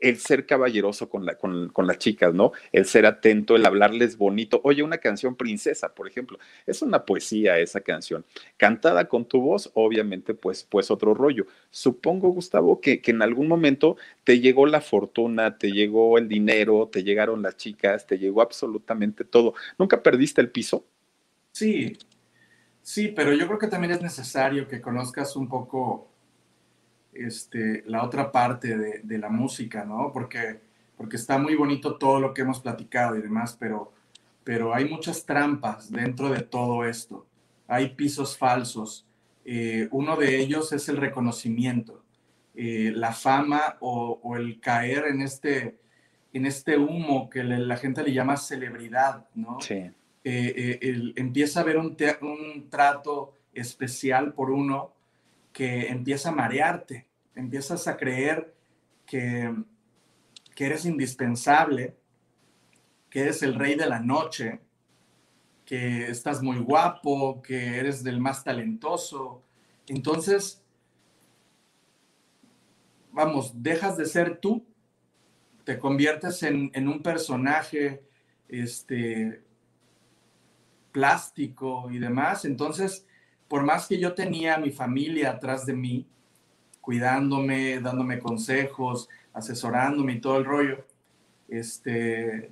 [0.00, 2.52] el ser caballeroso con, la, con, con, las chicas, ¿no?
[2.72, 4.60] El ser atento, el hablarles bonito.
[4.64, 8.24] Oye, una canción princesa, por ejemplo, es una poesía esa canción.
[8.56, 11.46] Cantada con tu voz, obviamente, pues, pues otro rollo.
[11.70, 16.88] Supongo, Gustavo, que, que en algún momento te llegó la fortuna, te llegó el dinero,
[16.92, 19.54] te llegaron las chicas, te llegó absolutamente todo.
[19.78, 20.84] ¿Nunca perdiste el piso?
[21.52, 21.98] Sí,
[22.82, 26.08] sí, pero yo creo que también es necesario que conozcas un poco
[27.18, 30.10] este, la otra parte de, la música, ¿no?
[30.12, 30.60] Porque,
[30.96, 33.92] porque está muy bonito todo lo que hemos platicado y demás, pero,
[34.44, 37.26] pero hay muchas trampas dentro de todo esto.
[37.66, 39.06] Hay pisos falsos.
[39.44, 42.04] Eh, uno de ellos es el reconocimiento,
[42.54, 45.78] eh, la fama o, el caer en este,
[46.32, 49.60] en este humo que la gente le llama celebridad, ¿no?
[49.60, 49.90] Sí.
[50.24, 54.92] Eh, empieza a haber un, un trato especial por uno
[55.58, 57.07] que empieza a marearte,
[57.38, 58.54] empiezas a creer
[59.06, 59.54] que,
[60.54, 61.96] que eres indispensable,
[63.08, 64.60] que eres el rey de la noche,
[65.64, 69.42] que estás muy guapo, que eres del más talentoso.
[69.86, 70.64] Entonces,
[73.12, 74.66] vamos, dejas de ser tú,
[75.64, 78.02] te conviertes en, en un personaje
[78.48, 79.44] este,
[80.90, 82.44] plástico y demás.
[82.44, 83.06] Entonces,
[83.46, 86.08] por más que yo tenía a mi familia atrás de mí,
[86.88, 90.86] cuidándome, dándome consejos, asesorándome y todo el rollo,
[91.46, 92.50] este,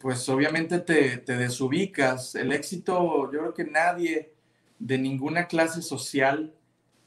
[0.00, 2.34] pues obviamente te, te desubicas.
[2.34, 4.32] El éxito, yo creo que nadie
[4.78, 6.54] de ninguna clase social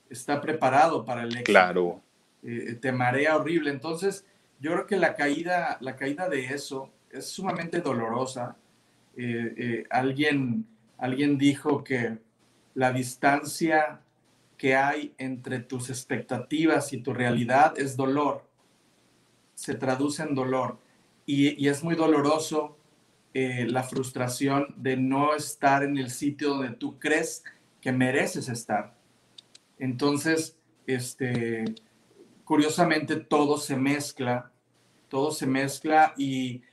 [0.08, 1.52] está preparado para el éxito.
[1.52, 2.02] Claro.
[2.44, 3.72] Eh, te marea horrible.
[3.72, 4.24] Entonces,
[4.60, 8.56] yo creo que la caída, la caída de eso es sumamente dolorosa.
[9.18, 10.68] Eh, eh, alguien,
[11.00, 12.20] alguien dijo que
[12.76, 14.02] la distancia
[14.60, 18.44] que hay entre tus expectativas y tu realidad es dolor.
[19.56, 20.78] Se traduce en dolor.
[21.26, 22.78] Y, es muy doloroso
[23.34, 27.44] la frustración de no estar en el sitio donde tú crees
[27.80, 28.96] que mereces estar.
[29.78, 31.64] Entonces, este,
[32.44, 34.52] curiosamente todo se mezcla,
[35.08, 36.64] todo se mezcla y,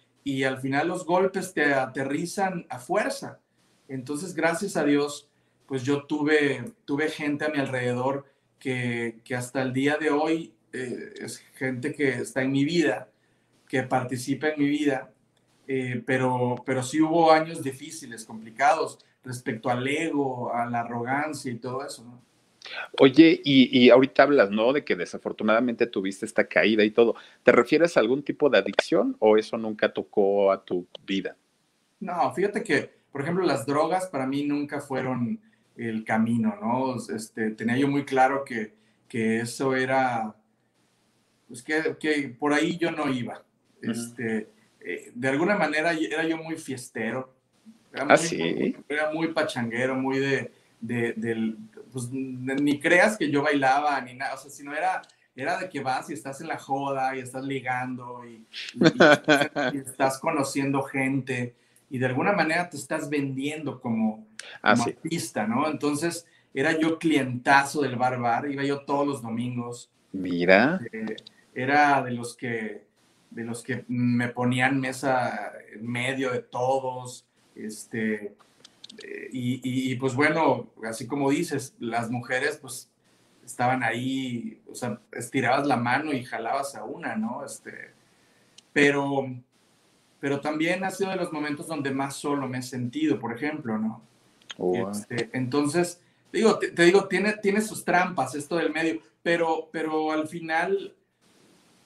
[0.45, 3.39] al final los golpes te aterrizan a fuerza.
[3.87, 5.28] Entonces, gracias a Dios,
[5.66, 8.26] pues yo tuve, tuve gente a mi alrededor
[8.58, 13.08] que, hasta el día de hoy eh, es gente que está en mi vida,
[13.68, 15.12] que participa en mi vida,
[15.66, 21.56] eh, pero, pero sí hubo años difíciles, complicados, respecto al ego, a la arrogancia y
[21.56, 22.26] todo eso, ¿no?
[22.98, 24.72] Oye, y, ahorita hablas, ¿no?
[24.72, 27.14] De que desafortunadamente tuviste esta caída y todo.
[27.42, 31.36] ¿Te refieres a algún tipo de adicción o eso nunca tocó a tu vida?
[32.00, 35.40] No, fíjate que, por ejemplo, las drogas para mí nunca fueron
[35.76, 36.96] el camino, ¿no?
[37.14, 38.74] Este, tenía yo muy claro que,
[39.08, 40.34] que eso era,
[41.48, 43.42] pues que, que, por ahí yo no iba.
[43.82, 44.48] Este,
[44.80, 47.34] eh, de alguna manera era yo muy fiestero,
[47.92, 50.50] era ¿Ah, muy, Era muy pachanguero, muy de,
[50.80, 51.58] del,
[51.92, 55.02] pues ni creas que yo bailaba ni nada, o sea, sino era,
[55.34, 58.46] era de que vas y estás en la joda y estás ligando y,
[59.74, 61.54] estás conociendo gente
[61.90, 64.25] y de alguna manera te estás vendiendo como,
[64.62, 65.68] ah, artista, ¿no?
[65.68, 69.91] Entonces era yo clientazo del bar bar, iba yo todos los domingos.
[70.12, 70.80] Mira.
[70.93, 71.16] Eh,
[71.55, 72.87] era de los que
[73.30, 78.34] de los que me ponían mesa en medio de todos, este,
[79.03, 82.89] eh, y, pues bueno, así como dices, las mujeres pues
[83.45, 87.45] estaban ahí, o sea, estirabas la mano y jalabas a una, ¿no?
[87.45, 87.93] Este,
[88.72, 89.26] pero,
[90.18, 93.78] pero también ha sido de los momentos donde más solo me he sentido, por ejemplo,
[93.78, 94.03] ¿no?
[94.59, 96.00] Oh, este, entonces,
[96.32, 100.94] digo, te, digo, tiene, tiene sus trampas esto del medio, pero, pero al final,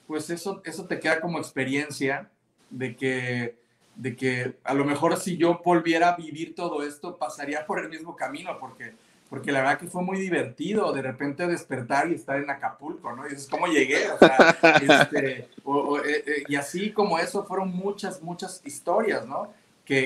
[0.07, 2.29] pues eso, eso te queda como experiencia
[2.69, 3.61] de que
[3.95, 7.89] de que a lo mejor si yo volviera a vivir todo esto, pasaría por el
[7.89, 8.93] mismo camino, porque,
[9.29, 13.27] porque la verdad que fue muy divertido de repente despertar y estar en Acapulco, ¿no?
[13.27, 14.09] Y dices, ¿cómo llegué?
[14.11, 19.53] O sea, este, eh, eh, y así como eso fueron muchas, muchas historias, ¿no?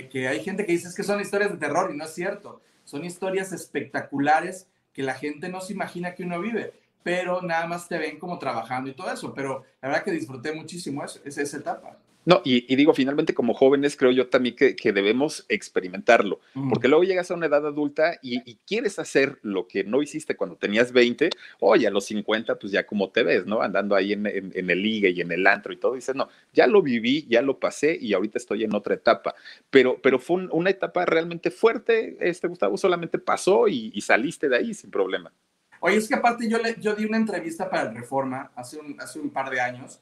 [0.09, 2.59] Que, hay gente que dice que son historias de terror y no es cierto.
[2.85, 6.73] Son historias espectaculares que la gente no se imagina que uno vive,
[7.03, 9.31] pero nada más te ven como trabajando y todo eso.
[9.35, 11.99] Pero la verdad que disfruté muchísimo esa, esa etapa.
[12.25, 16.69] No, y, digo, finalmente como jóvenes creo yo también que, debemos experimentarlo, Mm.
[16.69, 20.55] porque luego llegas a una edad adulta y, quieres hacer lo que no hiciste cuando
[20.55, 23.61] tenías 20, oye, a los 50 pues ya como te ves, ¿no?
[23.61, 26.81] Andando ahí en, el ligue y en el antro y todo, dices, no, ya lo
[26.81, 29.35] viví, ya lo pasé y ahorita estoy en otra etapa,
[29.69, 34.73] pero, pero fue una etapa realmente fuerte, este Gustavo solamente pasó y, saliste de ahí
[34.73, 35.31] sin problema.
[35.79, 38.99] Oye, es que aparte yo, le, yo di una entrevista para el Reforma hace un,
[38.99, 39.99] hace un par de años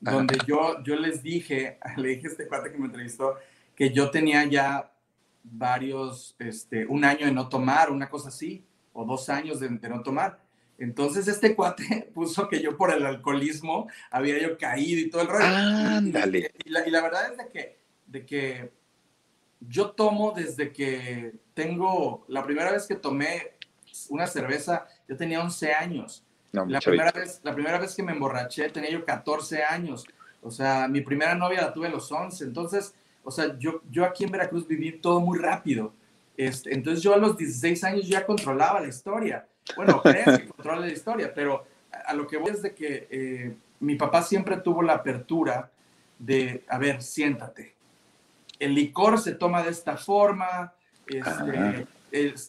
[0.00, 3.36] donde yo, yo les dije, le dije a este cuate que me entrevistó,
[3.74, 4.92] que yo tenía ya
[5.42, 10.02] varios, este, un año de no tomar, una cosa así, o dos años de, no
[10.02, 10.40] tomar.
[10.78, 15.28] Entonces este cuate puso que yo por el alcoholismo había yo caído y todo el
[15.28, 15.44] rollo.
[15.44, 16.52] Ándale.
[16.64, 18.72] Y, la, y la, verdad es de que, de que
[19.60, 23.56] yo tomo desde que tengo, la primera vez que tomé
[24.10, 26.25] una cerveza, yo tenía 11 años
[26.64, 30.06] la, primera vez, la primera vez que me emborraché tenía yo 14 años.
[30.42, 32.44] O sea, mi primera novia la tuve a los 11.
[32.44, 32.94] Entonces,
[33.24, 35.92] o sea, yo, yo aquí en Veracruz viví todo muy rápido.
[36.36, 39.46] Este, entonces yo a los 16 años ya controlaba la historia.
[39.74, 43.56] Bueno, crees que controla la historia, pero a, lo que voy es de que eh,
[43.80, 45.70] mi papá siempre tuvo la apertura
[46.18, 47.74] de, a ver, siéntate.
[48.58, 50.72] El licor se toma de esta forma,
[51.06, 51.86] este,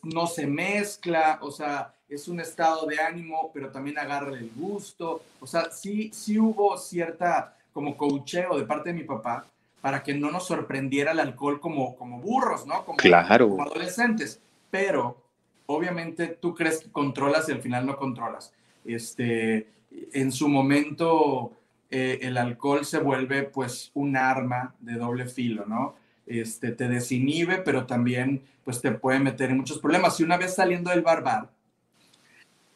[0.04, 5.24] no se mezcla, o sea, es un estado de ánimo, pero también agarra el gusto.
[5.40, 9.46] O sea, sí, sí hubo cierta como coacheo de parte de mi papá
[9.82, 12.84] para que no nos sorprendiera el alcohol como, como burros, ¿no?
[12.86, 13.50] Como, claro.
[13.50, 14.40] como adolescentes.
[14.72, 15.18] Pero
[15.66, 18.54] obviamente tú crees que controlas y al final no controlas.
[18.86, 19.68] Este,
[20.14, 21.52] en su momento
[21.90, 25.96] eh, el alcohol se vuelve pues un arma de doble filo, ¿no?
[26.28, 30.20] este, te desinhibe, pero también pues te puede meter en muchos problemas.
[30.20, 31.50] Y una vez saliendo del barbar,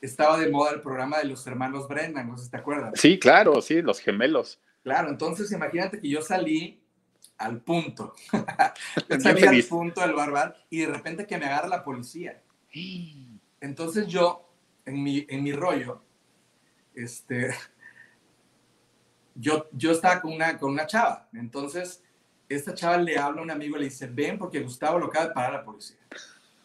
[0.02, 2.93] estaba de moda el programa de los hermanos Brennan, no sé si te acuerdas.
[2.95, 4.60] Sí, claro, sí, los gemelos.
[4.84, 6.82] Claro, entonces imagínate que yo salí
[7.38, 8.16] al punto.
[9.20, 12.41] salí al punto del barbar y de repente que me agarra la policía.
[13.62, 14.49] Entonces yo,
[14.86, 16.02] en mi, en mi rollo,
[16.95, 17.54] este,
[19.36, 21.30] yo, yo estaba con una, con una chava.
[21.34, 22.04] Entonces,
[22.49, 25.28] esta chava le habla a un amigo y le dice, ven porque Gustavo lo acaba
[25.28, 25.97] de parar la policía.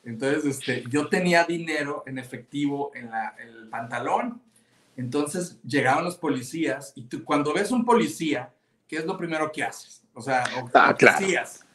[0.07, 4.41] Entonces, este, yo tenía dinero en efectivo en, la, el pantalón.
[4.97, 8.55] Entonces llegaban los policías y tú, cuando ves un policía,
[8.87, 10.05] ¿qué es lo primero que haces?
[10.15, 11.27] O sea, o, ah, claro.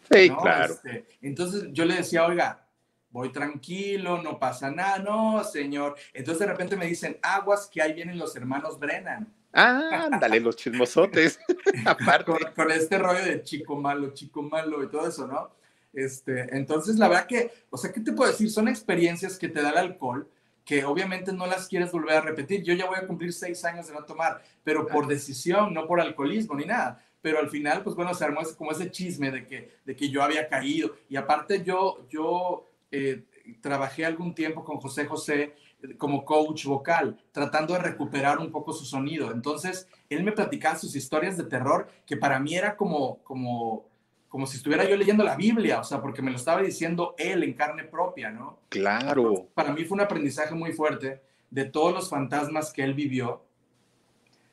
[0.09, 0.73] Sí, claro.
[0.73, 2.65] Este, entonces yo le decía, oiga,
[3.09, 5.95] voy tranquilo, no pasa nada, no, señor.
[6.13, 9.31] Entonces de repente me dicen, aguas que ahí vienen los hermanos Brennan.
[9.51, 11.37] Ah, ándale, los chismosotes.
[11.85, 12.31] Aparte.
[12.55, 15.51] Con, este rollo de chico malo, chico malo y todo eso, ¿no?
[15.93, 18.49] Este, entonces, la verdad que, o sea, ¿qué te puedo decir?
[18.49, 20.27] Son experiencias que te da el alcohol
[20.65, 22.63] que obviamente no las quieres volver a repetir.
[22.63, 25.99] Yo ya voy a cumplir seis años de no tomar, pero por decisión, no por
[25.99, 27.03] alcoholismo ni nada.
[27.21, 30.23] Pero al final, pues bueno, se armó como ese chisme de que, de que yo
[30.23, 30.95] había caído.
[31.09, 33.23] Y aparte yo, yo eh,
[33.61, 35.53] trabajé algún tiempo con José José
[35.97, 39.31] como coach vocal, tratando de recuperar un poco su sonido.
[39.31, 43.87] Entonces, él me platicaba sus historias de terror, que para mí era como, como,
[44.31, 47.43] como si estuviera yo leyendo la Biblia, o sea, porque me lo estaba diciendo él
[47.43, 48.59] en carne propia, ¿no?
[48.69, 49.49] Claro.
[49.53, 53.43] para mí fue un aprendizaje muy fuerte de todos los fantasmas que él vivió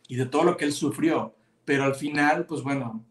[0.09, 1.33] y de todo lo que él sufrió.
[1.65, 3.05] Pero al final, pues bueno,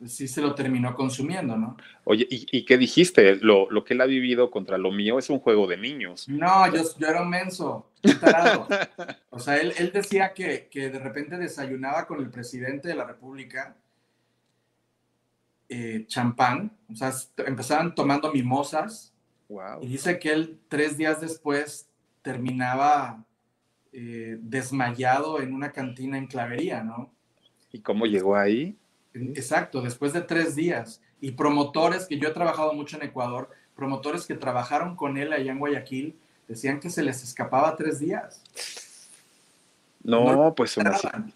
[0.00, 1.76] pues sí se lo terminó consumiendo, ¿no?
[2.02, 3.36] Oye, ¿y, qué dijiste?
[3.36, 6.28] Lo, lo, que él ha vivido contra lo mío es un juego de niños.
[6.28, 8.66] No, yo, yo era un menso, un tarado.
[9.30, 13.04] o sea, él, él decía que, que, de repente desayunaba con el presidente de la
[13.04, 13.76] República
[15.68, 17.12] eh, champán, o sea,
[17.46, 19.12] empezaban tomando mimosas.
[19.48, 19.82] Wow.
[19.82, 21.88] Y dice que él tres días después
[22.22, 23.24] terminaba
[23.92, 27.10] eh, desmayado en una cantina en Clavería, ¿no?
[27.72, 28.76] ¿Y cómo llegó ahí?
[29.14, 31.00] Exacto, después de tres días.
[31.20, 35.52] Y promotores, que yo he trabajado mucho en Ecuador, promotores que trabajaron con él allá
[35.52, 36.16] en Guayaquil,
[36.46, 38.42] decían que se les escapaba tres días.
[40.02, 40.76] No, pues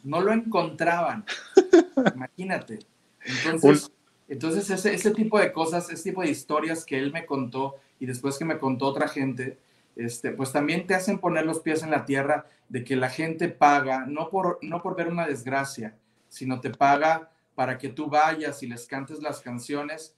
[0.04, 1.24] no lo encontraban.
[2.14, 2.78] Imagínate.
[3.24, 3.90] Entonces,
[4.32, 8.06] entonces ese, ese, tipo de cosas, ese tipo de historias que él me contó y
[8.06, 9.58] después que me contó otra gente,
[9.94, 13.50] este, pues también te hacen poner los pies en la tierra de que la gente
[13.50, 15.96] paga, no por, no por ver una desgracia,
[16.30, 20.16] sino te paga para que tú vayas y les cantes las canciones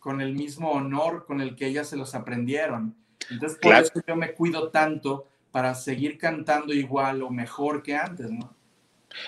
[0.00, 2.96] con el mismo honor con el que ellas se los aprendieron.
[3.30, 8.28] Entonces, por eso yo me cuido tanto para seguir cantando igual o mejor que antes,
[8.28, 8.52] ¿no?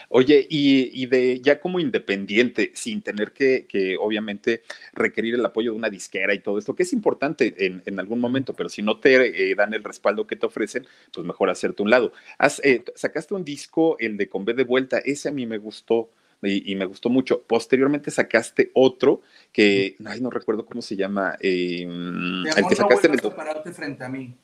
[0.09, 4.63] Oye, y, de ya como independiente, sin tener que, que, obviamente
[4.93, 8.55] requerir el apoyo de una disquera y todo esto, que es importante en, algún momento,
[8.55, 11.91] pero si no te eh, dan el respaldo que te ofrecen, pues mejor hacerte un
[11.91, 12.13] lado.
[12.63, 16.11] Eh, sacaste un disco, el de Con B de Vuelta, ese a mí me gustó
[16.43, 17.43] y, me gustó mucho.
[17.43, 19.23] Posteriormente sacaste otro
[19.53, 21.37] que, ay, no recuerdo cómo se llama.
[21.41, 23.21] Eh, el que sacaste no el...
[23.21, 24.35] pararte frente a mí.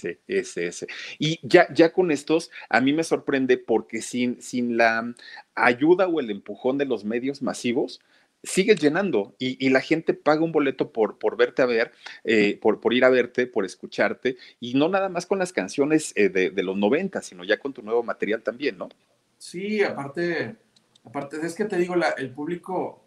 [0.00, 0.86] Ese, ese, ese.
[1.18, 5.14] Y ya, ya con estos, a mí me sorprende porque sin, sin la
[5.54, 8.00] ayuda o el empujón de los medios masivos,
[8.42, 11.92] sigues llenando y, la gente paga un boleto por, por verte a ver,
[12.24, 16.12] eh, por, por, ir a verte, por escucharte, y no nada más con las canciones
[16.16, 18.88] eh, de, de, los 90, sino ya con tu nuevo material también, ¿no?
[19.36, 20.56] Sí, aparte,
[21.04, 23.04] aparte es que te digo, la, el público...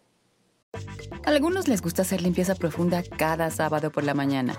[1.24, 4.58] A algunos les gusta hacer limpieza profunda cada sábado por la mañana.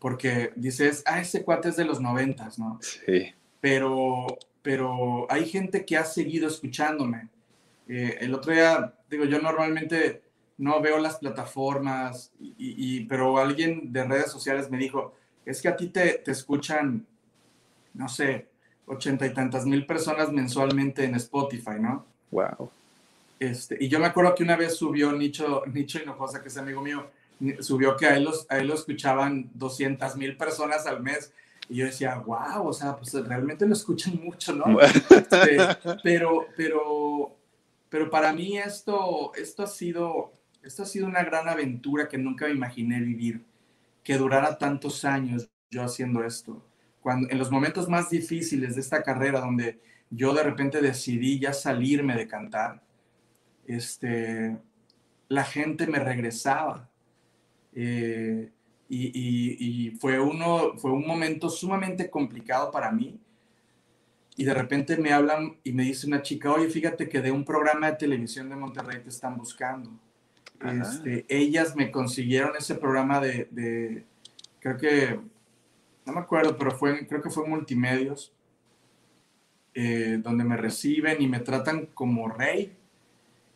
[0.00, 2.78] porque dices, ah, ese cuate es de los noventas, ¿no?
[2.82, 3.32] Sí.
[3.60, 4.26] Pero,
[4.62, 7.28] pero hay gente que ha seguido escuchándome.
[7.86, 10.22] Eh, el otro día, digo, yo normalmente
[10.56, 15.76] no veo las plataformas, y, pero alguien de redes sociales me dijo, es que a
[15.76, 17.06] ti te, te escuchan,
[17.94, 18.46] no sé,
[18.86, 22.04] ochenta y tantas mil personas mensualmente en Spotify, ¿no?
[22.30, 22.70] Wow.
[23.38, 26.82] Este, y yo me acuerdo que una vez subió Nicho, Nicho Hinojosa, que es amigo
[26.82, 27.10] mío,
[27.60, 31.32] subió que a él, los, a él lo escuchaban 200 mil personas al mes.
[31.68, 34.80] Y yo decía, wow, o sea, pues realmente lo escuchan mucho, ¿no?
[34.80, 35.58] Este,
[36.02, 37.36] pero, pero,
[37.88, 40.32] pero para mí esto, esto ha sido
[40.62, 43.44] esta ha sido una gran aventura que nunca me imaginé vivir,
[44.02, 46.64] que durara tantos años yo haciendo esto.
[47.00, 49.80] Cuando, en los momentos más difíciles de esta carrera, donde
[50.10, 52.82] yo de repente decidí ya salirme de cantar,
[53.66, 54.58] este,
[55.28, 56.89] la gente me regresaba.
[57.82, 58.50] Eh,
[58.90, 63.18] y, fue, uno, fue un momento sumamente complicado para mí.
[64.36, 67.44] Y de repente me hablan y me dice una chica, oye, fíjate que de un
[67.44, 69.90] programa de televisión de Monterrey te están buscando.
[70.62, 74.04] Este, ellas me consiguieron ese programa de,
[74.58, 75.20] creo que,
[76.04, 78.32] no me acuerdo, pero fue, creo que fue Multimedios,
[79.72, 82.76] eh, donde me reciben y me tratan como rey.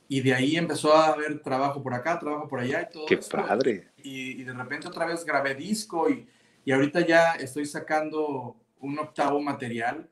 [0.08, 3.06] Y de ahí empezó a haber trabajo por acá, trabajo por allá y todo.
[3.06, 3.88] ¡Qué padre!
[4.02, 6.26] Y, de repente otra vez grabé disco y,
[6.64, 10.08] y ahorita ya estoy sacando un octavo material.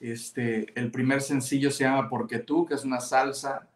[0.00, 3.68] Este, el primer sencillo se llama Porque tú, que es una salsa.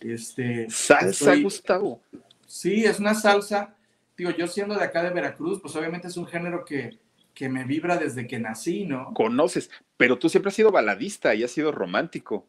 [0.00, 2.00] Este, salsa, Gustavo.
[2.46, 3.74] Sí, es una salsa.
[4.16, 6.98] Digo, yo siendo de acá de Veracruz, pues obviamente es un género que,
[7.34, 9.12] que me vibra desde que nací, ¿no?
[9.12, 12.46] Conoces, pero tú siempre has sido baladista y has sido romántico.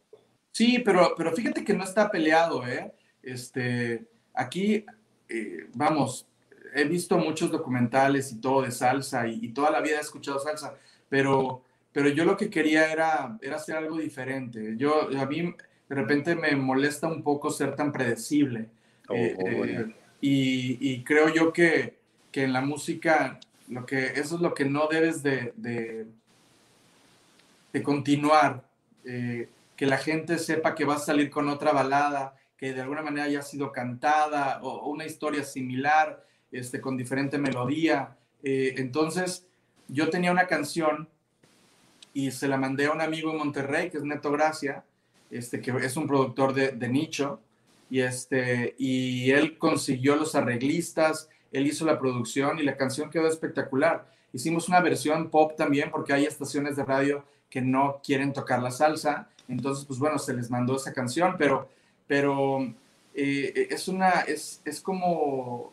[0.52, 2.92] Sí, pero, pero fíjate que no está peleado, ¿eh?
[3.22, 4.84] Este, aquí,
[5.28, 6.26] eh, vamos,
[6.74, 10.74] he visto muchos documentales y todo de salsa y, toda la vida he escuchado salsa,
[11.08, 14.74] pero, pero yo lo que quería era, era hacer algo diferente.
[14.76, 15.54] Yo, a mí
[15.88, 18.68] de repente me molesta un poco ser tan predecible.
[19.08, 21.98] Oh, eh, eh, y, creo yo que,
[22.30, 23.38] que, en la música,
[23.68, 26.06] lo que, eso es lo que no debes de, de,
[27.72, 28.64] de continuar
[29.78, 33.26] que la gente sepa que va a salir con otra balada que de alguna manera
[33.26, 38.16] haya sido cantada o, una historia similar, este, con diferente melodía.
[38.42, 39.46] Eh, entonces,
[39.86, 41.08] yo tenía una canción
[42.12, 44.84] y se la mandé a un amigo en Monterrey, que es Neto Gracia,
[45.30, 47.40] este, que es un productor de, de nicho,
[47.88, 53.28] y, este, y él consiguió los arreglistas, él hizo la producción y la canción quedó
[53.28, 54.10] espectacular.
[54.32, 58.72] Hicimos una versión pop también porque hay estaciones de radio que no quieren tocar la
[58.72, 61.68] salsa entonces, pues bueno, se les mandó esa canción, pero,
[62.06, 62.72] pero
[63.14, 65.72] eh, es una, es, es, como,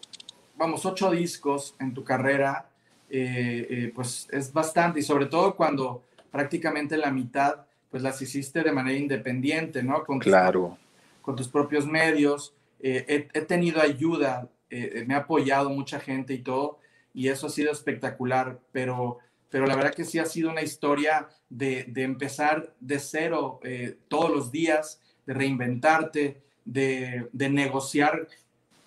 [0.57, 2.69] vamos, ocho discos en tu carrera,
[3.09, 8.63] eh, eh, pues es bastante, y sobre todo cuando prácticamente la mitad, pues las hiciste
[8.63, 10.03] de manera independiente, ¿no?
[10.05, 10.77] Con claro.
[11.21, 12.53] con tus propios medios.
[12.81, 16.77] He, he, tenido ayuda, me ha apoyado mucha gente y todo,
[17.13, 19.19] y eso ha sido espectacular, pero
[19.49, 24.31] pero la verdad que sí ha sido una historia de, empezar de cero eh, todos
[24.31, 28.27] los días, de reinventarte, de, negociar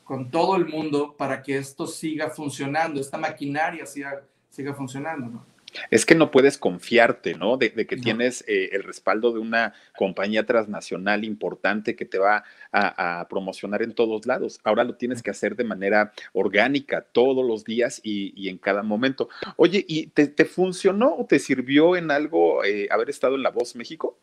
[0.05, 5.58] con todo el mundo para que esto siga funcionando, esta maquinaria siga, siga funcionando, ¿no?
[5.91, 7.57] Es que no puedes confiarte, ¿no?
[7.57, 13.27] De, que tienes eh, el respaldo de una compañía transnacional importante que te va a,
[13.29, 14.61] promocionar en todos lados.
[14.65, 19.29] Ahora lo tienes que hacer de manera orgánica, todos los días y, en cada momento.
[19.57, 23.77] Oye, ¿y te, funcionó o te sirvió en algo eh, haber estado en La Voz
[23.77, 24.19] México?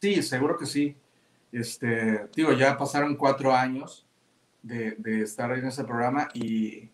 [0.00, 0.96] Sí, seguro que sí.
[1.52, 4.06] Este, digo, ya pasaron cuatro años
[4.62, 6.88] de, de estar en ese programa y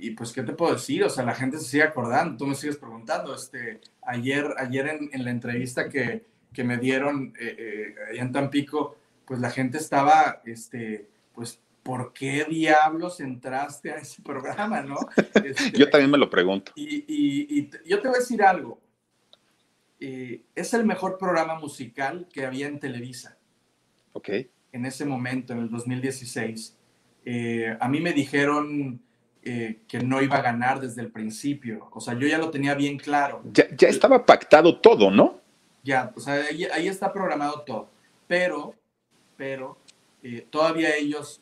[0.00, 1.04] y pues, ¿qué te puedo decir?
[1.04, 3.34] O sea, la gente se sigue acordando, tú me sigues preguntando.
[3.34, 8.96] Este, ayer, ayer en, la entrevista que, que me dieron eh, eh, allá en Tampico,
[9.24, 14.98] pues la gente estaba, este, pues, ¿por qué diablos entraste a ese programa, no?
[15.44, 16.72] Este, yo también me lo pregunto.
[16.74, 18.80] Y, y, yo te voy a decir algo.
[20.00, 23.36] Eh, es el mejor programa musical que había en Televisa.
[24.12, 24.30] Ok.
[24.70, 26.76] En ese momento, en el 2016.
[27.80, 29.02] a mí me dijeron
[29.50, 31.88] eh, que no iba a ganar desde el principio.
[31.92, 33.40] O sea, yo ya lo tenía bien claro.
[33.54, 35.40] Ya, estaba pactado todo, ¿no?
[35.82, 36.34] Ya, o sea,
[36.74, 37.88] ahí, está programado todo.
[38.26, 38.74] Pero,
[39.38, 39.78] pero,
[40.22, 41.40] eh, todavía ellos,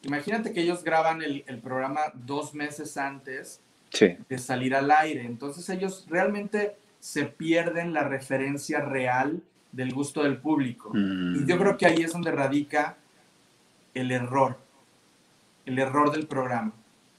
[0.00, 5.26] imagínate que ellos graban el, programa dos meses antes de salir al aire.
[5.26, 10.92] Entonces ellos realmente se pierden la referencia real del gusto del público.
[10.94, 12.96] Y yo creo que ahí es donde radica
[13.92, 14.56] el error,
[15.66, 16.72] el error del programa.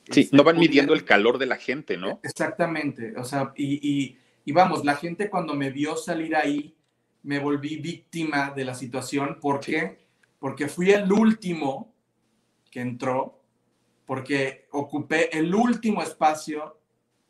[0.09, 2.19] Sí, no van midiendo el calor de la gente, ¿no?
[2.23, 6.75] Exactamente, o sea, y, vamos, la gente cuando me vio salir ahí,
[7.23, 9.39] me volví víctima de la situación.
[9.41, 10.05] ¿Por qué?
[10.37, 11.95] Porque fui el último
[12.69, 13.41] que entró,
[14.05, 16.79] porque ocupé el último espacio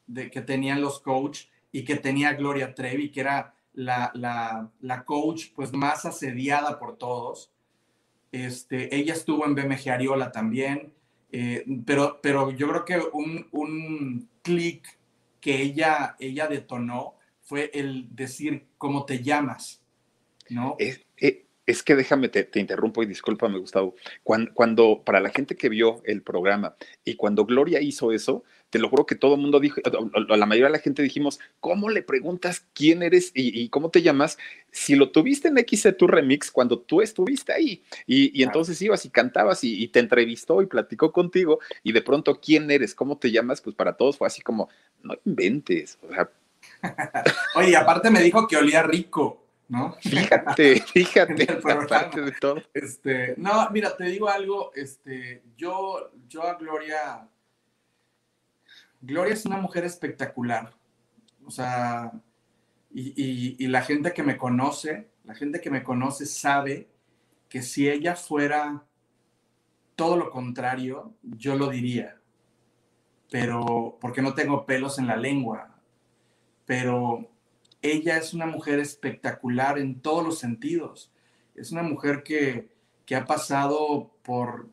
[0.05, 4.11] de, que tenían los coach y que tenía Gloria Trevi, que era la,
[4.79, 7.51] la, coach pues más asediada por todos.
[8.31, 10.93] Este, ella estuvo en BMG Ariola también,
[11.37, 14.87] eh, pero, pero yo creo que un, un clic
[15.41, 19.81] que ella, ella detonó fue el decir cómo te llamas,
[20.49, 20.77] ¿no?
[20.79, 21.03] Eh,
[21.65, 23.95] Es que déjame, te, interrumpo y discúlpame, Gustavo.
[24.23, 28.45] Cuando, cuando, para la gente que vio el programa y cuando Gloria hizo eso,
[28.75, 29.79] te lo juro que todo el mundo dijo,
[30.27, 34.37] la mayoría de la gente dijimos, ¿cómo le preguntas quién eres y, cómo te llamas?
[34.69, 39.09] Si lo tuviste en XC tu remix cuando tú estuviste ahí y, entonces ibas y
[39.11, 43.61] cantabas y, te entrevistó y platicó contigo y de pronto quién eres, cómo te llamas,
[43.61, 44.67] pues para todos fue así como,
[45.03, 45.97] no inventes.
[46.01, 46.29] O sea,
[47.55, 49.41] Oye, aparte me dijo que olía rico.
[49.69, 49.95] ¿no?
[50.01, 52.61] Fíjate, fíjate, aparte de todo.
[52.73, 57.25] Este, no, mira, te digo algo, este, yo, yo a Gloria,
[59.05, 60.73] Gloria es una mujer espectacular,
[61.45, 62.11] o sea,
[62.91, 66.89] y, la gente que me conoce, la gente que me conoce sabe
[67.47, 68.83] que si ella fuera
[69.95, 72.19] todo lo contrario, yo lo diría,
[73.29, 75.79] pero porque no tengo pelos en la lengua,
[76.65, 77.29] pero
[77.83, 81.11] ella es una mujer espectacular en todos los sentidos.
[81.53, 82.73] Es una mujer que,
[83.15, 84.67] ha pasado por,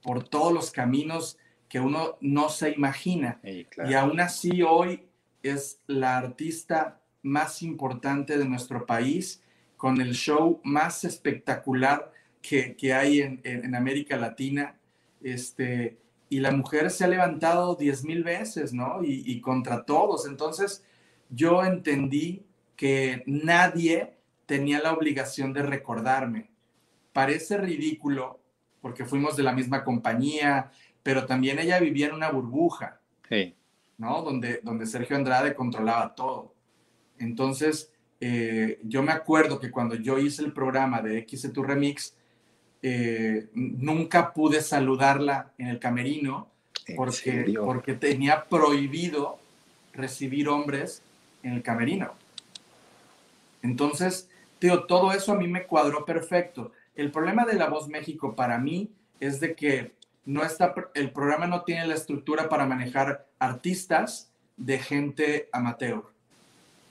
[0.00, 1.36] por todos los caminos
[1.68, 3.40] que uno no se imagina.
[3.42, 5.06] Y aún así hoy
[5.42, 9.42] es la artista más importante de nuestro país,
[9.76, 14.76] con el show más espectacular que, hay en, América Latina.
[15.22, 15.98] Este,
[16.28, 19.02] y la mujer se ha levantado diez mil veces, ¿no?
[19.02, 20.26] Y, y, contra todos.
[20.26, 20.84] Entonces,
[21.30, 22.44] yo entendí
[22.76, 24.14] que nadie
[24.46, 26.50] tenía la obligación de recordarme.
[27.12, 28.40] Parece ridículo
[28.86, 30.70] porque fuimos de la misma compañía,
[31.06, 32.98] pero también ella vivía en una burbuja,
[33.96, 34.22] ¿no?
[34.22, 36.52] Donde, donde Sergio Andrade controlaba todo.
[37.20, 42.16] Entonces, eh, yo me acuerdo que cuando yo hice el programa de X tu Remix,
[42.82, 46.48] eh, nunca pude saludarla en el camerino
[46.96, 49.38] porque, porque tenía prohibido
[49.92, 51.02] recibir hombres
[51.44, 52.14] en el camerino.
[53.62, 54.28] Entonces,
[54.58, 56.72] tío, todo eso a mí me cuadró perfecto.
[56.96, 58.90] El problema de La Voz México para mí
[59.20, 59.95] es de que
[60.26, 66.02] no está, el programa no tiene la estructura para manejar artistas de gente amateur.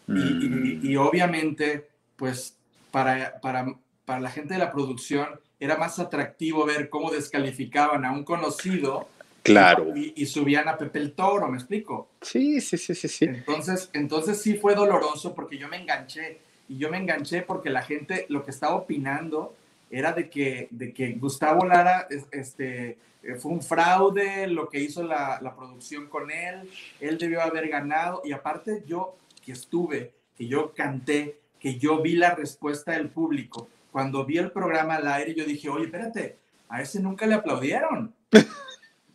[0.08, 0.98] Y, mm.
[0.98, 2.58] obviamente, pues
[2.92, 3.76] para, para,
[4.06, 5.28] para la gente de la producción
[5.60, 9.08] era más atractivo ver cómo descalificaban a un conocido
[9.46, 9.94] Claro.
[9.96, 12.10] Y, subían a Pepe el Toro, ¿me explico?
[12.20, 13.26] Sí, sí, sí, sí, sí.
[13.26, 17.84] Entonces, entonces sí fue doloroso porque yo me enganché y yo me enganché porque la
[17.84, 19.56] gente lo que estaba opinando
[19.92, 22.98] era de que, de que Gustavo Lara este,
[23.40, 26.70] fue un fraude, lo que hizo la, la producción con él,
[27.00, 32.16] él debió haber ganado y aparte yo que estuve, que yo canté, que yo vi
[32.16, 36.82] la respuesta del público, cuando vi el programa al aire yo dije, oye, espérate, a
[36.82, 38.14] ese nunca le aplaudieron.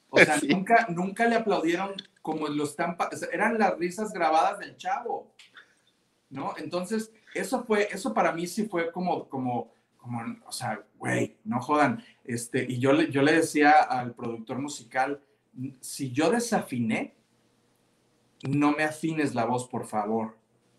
[0.08, 1.92] O sea, nunca, nunca le aplaudieron
[2.22, 2.96] como lo están,
[3.32, 5.32] eran las risas grabadas del chavo,
[6.28, 6.54] ¿no?
[6.58, 11.60] Entonces, eso fue, eso para mí sí fue como, como, como, o sea, güey, no
[11.60, 12.02] jodan.
[12.24, 15.22] Este, y yo le, yo le decía al productor musical,
[15.80, 17.14] si yo desafiné,
[18.48, 20.36] no me afines la voz, por favor.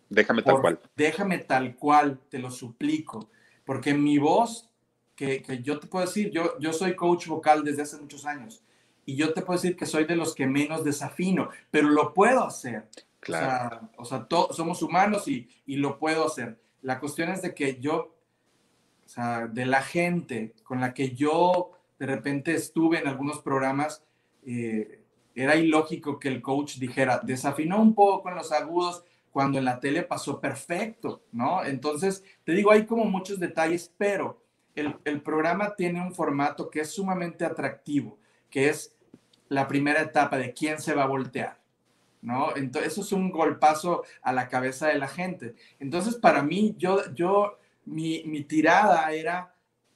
[0.09, 0.79] Déjame tal cual.
[0.95, 3.29] Déjame tal cual, te lo suplico.
[3.63, 4.69] Porque mi voz,
[5.15, 8.63] que, que, yo te puedo decir, yo, yo soy coach vocal desde hace muchos años
[9.05, 12.43] y yo te puedo decir que soy de los que menos desafino, pero lo puedo
[12.43, 12.87] hacer.
[13.19, 13.89] Claro.
[13.97, 16.59] O sea, somos humanos y, y, lo puedo hacer.
[16.81, 18.11] La cuestión es de que yo, o
[19.15, 24.03] de la gente con la que yo de repente estuve en algunos programas,
[24.45, 25.01] eh,
[25.35, 29.79] era ilógico que el coach dijera, desafinó un poco en los agudos cuando en la
[29.79, 31.63] tele pasó perfecto, ¿no?
[31.63, 34.41] Entonces, te digo, hay como muchos detalles, pero
[34.75, 38.17] el, el programa tiene un formato que es sumamente atractivo
[38.51, 38.95] que es
[39.49, 41.57] la primera etapa de quién se va a voltear,
[42.21, 42.55] ¿no?
[42.55, 45.55] Entonces, eso es un golpazo a la cabeza de la gente.
[45.79, 49.53] Entonces, para mí, yo, yo, mi, mi tirada era,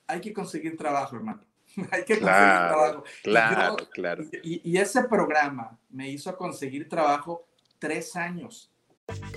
[0.08, 1.42] hay que conseguir trabajo, hermano.
[1.92, 3.04] hay que conseguir trabajo.
[3.24, 4.24] Claro, claro.
[4.44, 7.48] Y, y ese programa me hizo conseguir trabajo
[7.80, 8.72] tres años.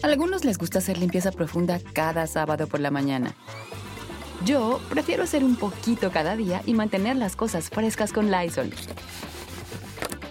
[0.03, 3.35] A algunos les gusta hacer limpieza profunda cada sábado por la mañana.
[4.45, 8.73] Yo prefiero hacer un poquito cada día y mantener las cosas frescas con Lysol.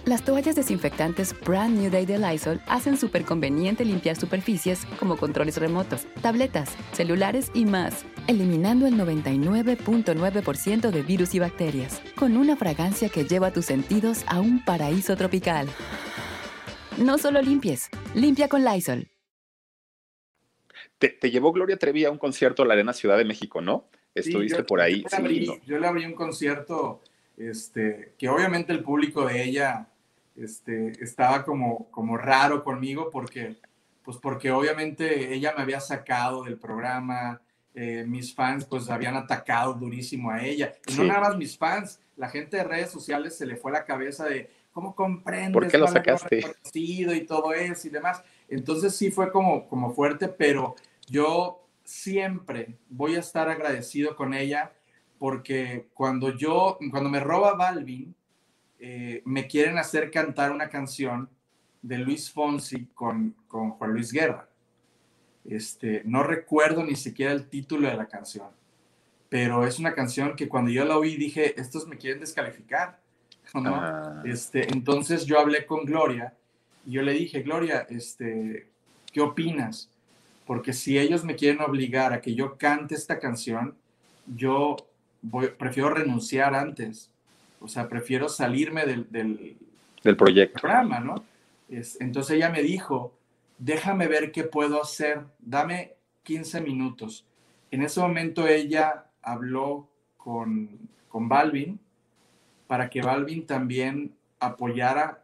[0.08, 5.58] Las toallas desinfectantes Brand New Day de Lysol hacen súper conveniente limpiar superficies como controles
[5.58, 13.10] remotos, tabletas, celulares y más, eliminando el 99.9% de virus y bacterias, con una fragancia
[13.10, 15.68] que lleva tus sentidos a un paraíso tropical.
[16.98, 19.10] No solo limpies, limpia con Lysol.
[21.00, 23.90] Te, te, llevó Gloria Trevi a un concierto a la Arena Ciudad de México, ¿no?
[24.16, 25.04] Estuviste por ahí.
[25.66, 27.02] Yo le, abrí, un concierto
[27.36, 29.90] este, que obviamente el público de ella
[30.38, 33.58] este, estaba como, como raro conmigo porque,
[34.04, 37.42] pues porque obviamente ella me había sacado del programa,
[37.74, 40.74] eh, mis fans pues habían atacado durísimo a ella.
[40.88, 43.86] Y no nada más mis fans, la gente de redes sociales se le fue la
[43.86, 45.54] cabeza de cómo comprendes.
[45.54, 46.46] ¿Por qué lo sacaste?
[46.74, 48.24] Y todo eso y demás.
[48.48, 50.76] Entonces sí fue como, como fuerte, pero
[51.08, 54.72] yo siempre voy a estar agradecido con ella
[55.18, 58.16] porque cuando yo, cuando me roba Balvin,
[58.80, 61.30] eh, me quieren hacer cantar una canción
[61.82, 64.48] de Luis Fonsi con, con Juan Luis Guerra.
[65.46, 68.48] Este, no recuerdo ni siquiera el título de la canción,
[69.30, 73.00] pero es una canción que cuando yo la oí dije, estos me quieren descalificar.
[73.54, 73.76] ¿no?
[73.76, 74.22] Ah.
[74.26, 76.34] Este, entonces yo hablé con Gloria
[76.86, 78.68] y yo le dije, Gloria, este,
[79.12, 79.90] ¿qué opinas?
[80.46, 83.76] Porque si ellos me quieren obligar a que yo cante esta canción,
[84.26, 84.76] yo
[85.22, 87.10] voy, prefiero renunciar antes.
[87.60, 90.62] O sea, prefiero salirme del, del, proyecto.
[90.62, 91.24] Programa, ¿no?
[91.70, 93.14] Es, entonces ella me dijo,
[93.58, 95.94] déjame ver qué puedo hacer, dame
[96.24, 97.26] 15 minutos.
[97.72, 100.70] En ese momento ella habló con,
[101.10, 101.80] con Balvin
[102.68, 105.24] para que Balvin también apoyara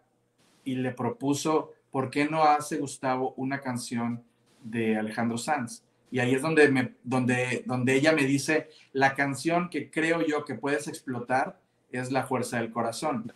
[0.63, 4.23] y le propuso, ¿por qué no hace Gustavo una canción
[4.63, 5.83] de Alejandro Sanz?
[6.09, 10.45] Y ahí es donde, me, donde, donde ella me dice, la canción que creo yo
[10.45, 11.59] que puedes explotar
[11.93, 13.31] es La Fuerza del Corazón.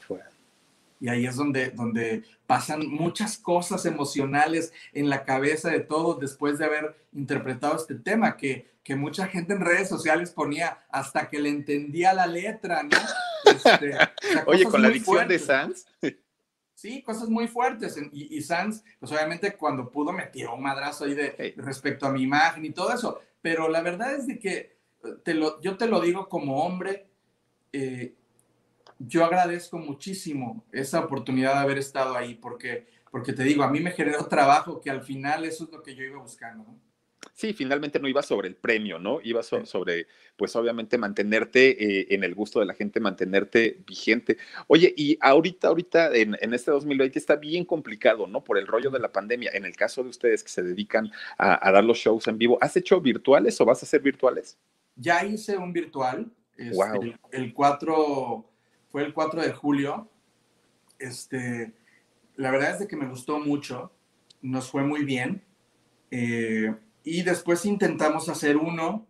[1.00, 6.58] Y ahí es donde, donde pasan muchas cosas emocionales en la cabeza de todos después
[6.58, 11.40] de haber interpretado este tema, que, que mucha gente en redes sociales ponía hasta que
[11.40, 12.98] le entendía la letra, ¿no?
[13.46, 13.96] Este,
[14.46, 15.86] Oye, con la dicción de Sanz.
[16.74, 17.98] Sí, cosas muy fuertes.
[18.12, 22.12] Y, y, Sanz, pues obviamente cuando pudo me tiró un madrazo ahí de, respecto a
[22.12, 23.22] mi imagen y todo eso.
[23.42, 24.78] Pero la verdad es de que
[25.24, 27.08] te lo, yo te lo digo como hombre,
[27.72, 28.14] eh,
[29.00, 33.80] yo agradezco muchísimo esa oportunidad de haber estado ahí, porque, porque te digo, a mí
[33.80, 36.66] me generó trabajo que al final eso es lo que yo iba buscando.
[37.34, 39.20] Sí, finalmente no iba sobre el premio, ¿no?
[39.24, 44.38] Iba sobre, pues obviamente mantenerte eh, en el gusto de la gente, mantenerte vigente.
[44.68, 48.44] Oye, y ahorita, ahorita en, este 2020 está bien complicado, ¿no?
[48.44, 49.52] Por el rollo de la pandemia.
[49.54, 52.76] En el caso de ustedes que se dedican a, dar los shows en vivo, ¿has
[52.76, 54.58] hecho virtuales o vas a hacer virtuales?
[54.96, 56.32] Ya hice un virtual.
[56.74, 57.04] wow.
[57.04, 58.57] Este, el 4
[58.98, 60.10] fue el 4 de julio.
[60.98, 61.72] Este,
[62.36, 63.92] la verdad es de que me gustó mucho,
[64.42, 65.44] nos fue muy bien.
[66.10, 66.74] Eh,
[67.04, 69.06] y después intentamos hacer uno,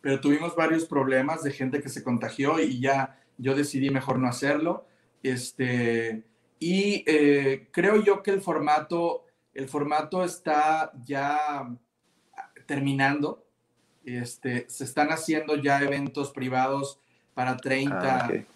[0.00, 4.28] pero tuvimos varios problemas de gente que se contagió y ya yo decidí mejor no
[4.28, 4.86] hacerlo.
[5.20, 6.22] Este,
[6.60, 11.76] y eh, creo yo que el formato, el formato está ya
[12.66, 13.48] terminando.
[14.04, 17.00] Este, se están haciendo ya eventos privados
[17.34, 18.46] para 30,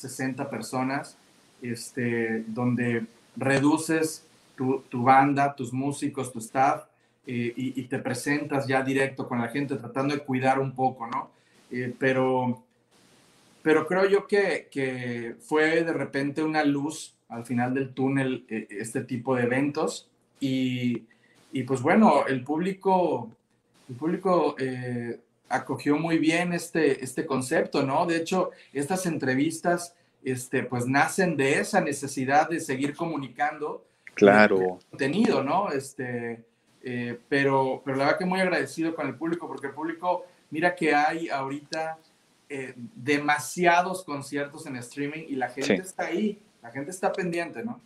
[0.00, 1.16] 60 personas,
[1.62, 4.26] este, donde reduces
[4.56, 6.84] tu, banda, tus músicos, tu staff,
[7.26, 11.30] eh, y, te presentas ya directo con la gente, tratando de cuidar un poco, ¿no?
[11.70, 12.62] Eh, pero,
[13.62, 18.66] pero creo yo que, que, fue de repente una luz al final del túnel eh,
[18.70, 20.08] este tipo de eventos
[20.40, 21.04] y,
[21.52, 23.30] y, pues bueno, el público,
[23.88, 24.56] el público
[25.50, 28.06] acogió muy bien este, este concepto, ¿no?
[28.06, 29.94] De hecho, estas entrevistas,
[30.24, 33.84] este, pues nacen de esa necesidad de seguir comunicando.
[34.14, 34.78] Claro.
[34.90, 35.70] Contenido, ¿no?
[35.70, 36.44] Este,
[36.82, 40.74] eh, pero, pero la verdad que muy agradecido con el público, porque el público, mira
[40.74, 41.98] que hay ahorita
[42.48, 47.80] eh, demasiados conciertos en streaming y la gente está ahí, la gente está pendiente, ¿no?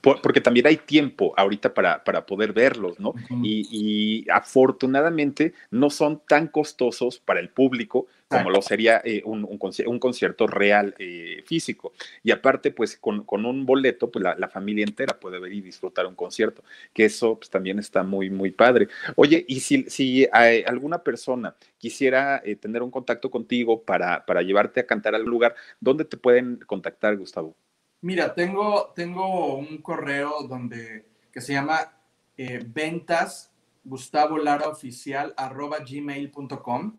[0.00, 3.14] Porque también hay tiempo ahorita para, para poder verlos, ¿no?
[3.42, 9.98] y, afortunadamente no son tan costosos para el público como lo sería eh, un, un,
[9.98, 11.92] concierto real eh, físico.
[12.22, 16.06] Y aparte, pues con, con un boleto, pues la, familia entera puede ver y disfrutar
[16.06, 16.62] un concierto,
[16.92, 18.88] que eso pues, también está muy, muy padre.
[19.16, 24.80] Oye, y si, si alguna persona quisiera eh, tener un contacto contigo para, para llevarte
[24.80, 27.56] a cantar al lugar, ¿dónde te pueden contactar, Gustavo?
[28.04, 31.90] Mira, tengo, tengo un correo donde, que se llama
[32.36, 33.50] eh, ventas
[33.82, 36.98] gustavo lara oficial arroba gmail.com.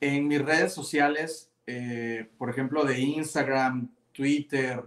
[0.00, 4.82] En mis redes sociales, eh, por ejemplo, de Instagram, Twitter,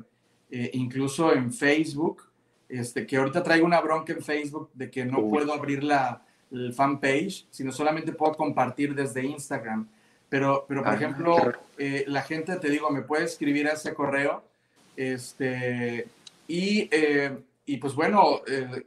[0.50, 2.24] eh, incluso en Facebook,
[2.68, 6.74] este, que ahorita traigo una bronca en Facebook de que no puedo abrir la el
[6.74, 9.88] fanpage, sino solamente puedo compartir desde Instagram.
[10.28, 11.38] Pero, pero por ah, ejemplo,
[11.78, 14.55] la gente, te digo, me puede escribir a ese correo
[14.98, 16.08] este,
[16.48, 18.86] y, eh, y pues bueno, eh,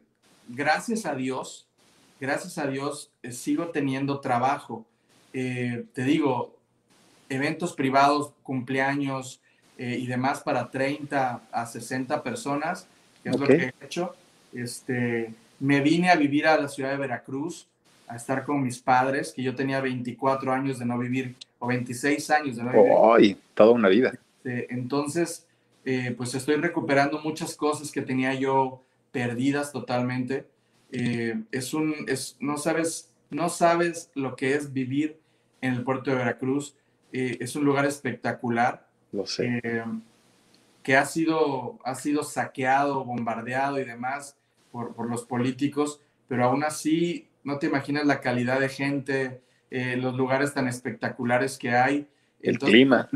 [0.49, 1.67] gracias a Dios,
[2.21, 4.85] gracias a Dios eh, sigo teniendo trabajo.
[5.33, 6.57] te digo,
[7.29, 9.41] eventos privados, cumpleaños
[9.77, 12.89] y demás para 30 a 60 personas,
[13.23, 14.17] que es lo que he hecho.
[14.53, 17.69] Este, me vine a vivir a la ciudad de Veracruz
[18.09, 22.31] a estar con mis padres, que yo tenía 24 años de no vivir, o 26
[22.31, 22.93] años de no vivir.
[23.15, 23.37] ¡Ay!
[23.55, 24.13] toda una vida.
[24.39, 25.47] Este, entonces,
[25.85, 30.47] eh, pues estoy recuperando muchas cosas que tenía yo perdidas totalmente.
[30.93, 35.18] Eh, es un, es, no sabes, no sabes lo que es vivir
[35.61, 36.76] en el puerto de Veracruz.
[37.12, 38.87] Eh, es un lugar espectacular.
[39.12, 39.62] Lo sé.
[40.83, 44.37] que ha sido, ha sido saqueado, bombardeado y demás
[44.70, 50.14] por, por los políticos, pero aún así no te imaginas la calidad de gente, los
[50.14, 52.09] lugares tan espectaculares que hay
[52.43, 53.09] el clima.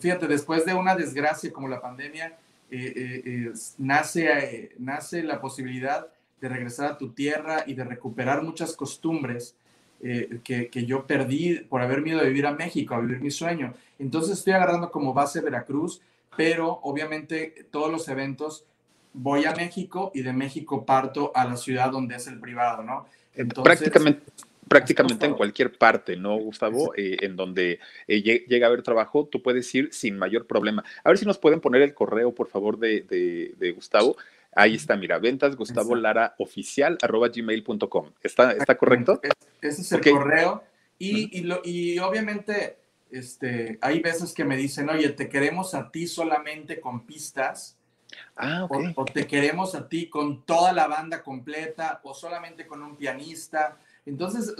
[0.00, 2.36] fíjate, después de una desgracia como la pandemia,
[2.70, 6.08] eh, eh, eh, nace, nace la posibilidad
[6.40, 9.54] de regresar a tu tierra y de recuperar muchas costumbres
[10.00, 13.72] que, que, yo perdí por haber miedo de vivir a México, a vivir mi sueño.
[14.00, 16.00] Entonces estoy agarrando como base Veracruz,
[16.36, 18.64] pero obviamente todos los eventos
[19.12, 23.06] voy a México y de México parto a la ciudad donde es el privado, ¿no?
[23.32, 24.24] Entonces, Prácticamente
[24.68, 26.94] prácticamente en cualquier parte, ¿no, Gustavo?
[26.96, 30.84] Eh, en donde eh, llega a haber trabajo, tú puedes ir sin mayor problema.
[31.04, 34.16] A ver si nos pueden poner el correo, por favor, de, Gustavo.
[34.54, 38.10] Ahí está, mira, ventas Gustavo Lara oficial arroba gmail.com.
[38.22, 39.20] ¿Está, ¿Está correcto?
[39.60, 40.62] Ese es el correo.
[40.98, 41.30] Y,
[41.64, 42.76] y, obviamente,
[43.10, 47.76] este, hay veces que me dicen, oye, te queremos a ti solamente con pistas.
[48.36, 48.92] Ah, okay.
[48.94, 53.78] o, te queremos a ti con toda la banda completa o solamente con un pianista
[54.04, 54.54] entonces,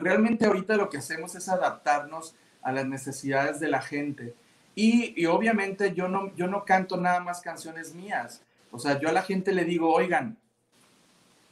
[0.00, 4.34] realmente ahorita lo que hacemos es adaptarnos a las necesidades de la gente.
[4.74, 8.42] Y, obviamente yo no, yo no canto nada más canciones mías.
[8.70, 10.36] O sea, yo a la gente le digo, oigan,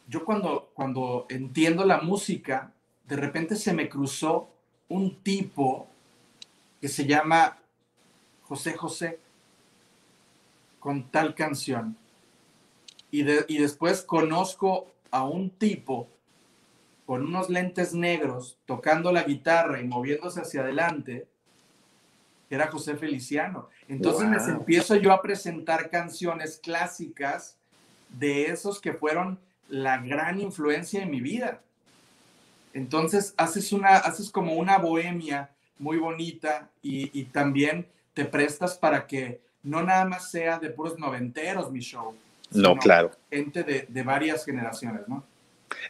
[0.09, 2.73] yo cuando, cuando entiendo la música,
[3.07, 4.49] de repente se me cruzó
[4.89, 5.89] un tipo
[6.81, 7.59] que se llama
[8.43, 9.19] José José
[10.79, 11.97] con tal canción.
[13.11, 13.23] Y,
[13.53, 16.09] y después conozco a un tipo
[17.07, 21.29] con unos lentes negros, tocando la guitarra y moviéndose hacia adelante,
[22.51, 23.69] era José Feliciano.
[23.89, 27.57] Entonces me empiezo yo a presentar canciones clásicas
[28.09, 29.39] de esos que fueron
[29.69, 31.63] la gran influencia en mi vida.
[32.75, 39.41] Entonces haces, una, haces como una bohemia muy bonita y, también te prestas para que
[39.63, 42.15] no nada más sea de puros noventeros mi show.
[42.53, 43.13] No, claro.
[43.31, 45.25] Gente de, de varias generaciones, ¿no?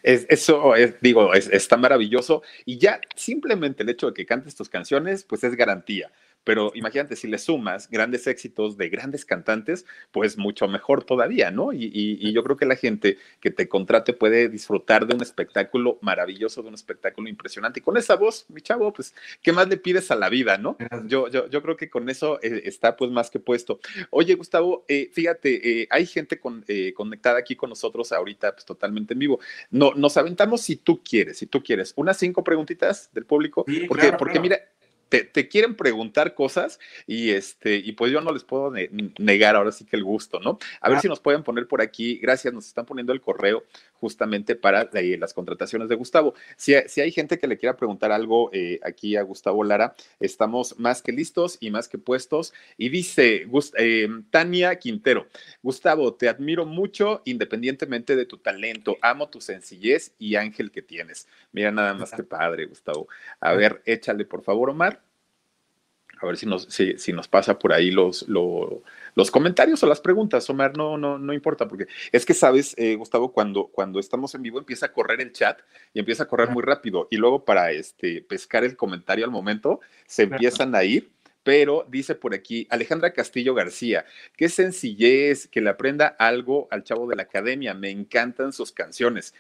[0.03, 2.43] Es, eso, es, digo, es, está maravilloso.
[2.64, 6.11] Y ya simplemente el hecho de que cantes tus canciones, pues es garantía
[6.47, 11.72] pero imagínate, si le sumas grandes éxitos de grandes cantantes, pues mucho mejor todavía, ¿no?
[11.72, 16.62] Y, yo creo que la gente que te contrate puede disfrutar de un espectáculo maravilloso,
[16.62, 17.80] de un espectáculo impresionante.
[17.80, 20.76] Y con esa voz, mi chavo, pues, ¿qué más le pides a la vida, no?
[21.07, 23.80] Yo, yo, yo creo que con eso eh, está pues más que puesto.
[24.11, 29.14] Oye, Gustavo, eh, fíjate, eh, hay gente con, conectada aquí con nosotros ahorita, pues totalmente
[29.14, 29.40] en vivo.
[29.72, 34.12] No, nos aventamos si tú quieres, si tú quieres, unas cinco preguntitas del público, porque,
[34.12, 34.61] porque mira,
[35.09, 38.72] te, quieren preguntar cosas y este y pues yo no les puedo
[39.18, 40.59] negar ahora sí que el gusto, ¿no?
[40.80, 44.57] A ver si nos pueden poner por aquí, gracias, nos están poniendo el correo justamente
[44.57, 46.34] para las contrataciones de Gustavo.
[46.57, 50.78] Si, si, hay gente que le quiera preguntar algo eh, aquí a Gustavo Lara, estamos
[50.78, 52.52] más que listos y más que puestos.
[52.76, 53.46] Y dice
[53.78, 55.28] eh, Tania Quintero,
[55.62, 61.26] Gustavo, te admiro mucho independientemente de tu talento, amo tu sencillez y ángel que tienes.
[61.52, 63.09] Mira nada más que padre, Gustavo.
[63.40, 64.95] A ver, échale por favor, Omar
[66.21, 70.49] a ver si nos, si, nos pasa por ahí los, los, comentarios o las preguntas,
[70.49, 74.43] Omar, no, no, no importa, porque es que sabes, eh, Gustavo, cuando, cuando estamos en
[74.43, 75.61] vivo empieza a correr el chat
[75.93, 79.81] y empieza a correr muy rápido y luego para este, pescar el comentario al momento
[80.07, 81.11] se empiezan a ir.
[81.43, 84.05] Pero dice por aquí Alejandra Castillo García,
[84.37, 89.33] qué sencillez que le aprenda algo al chavo de la academia, me encantan sus canciones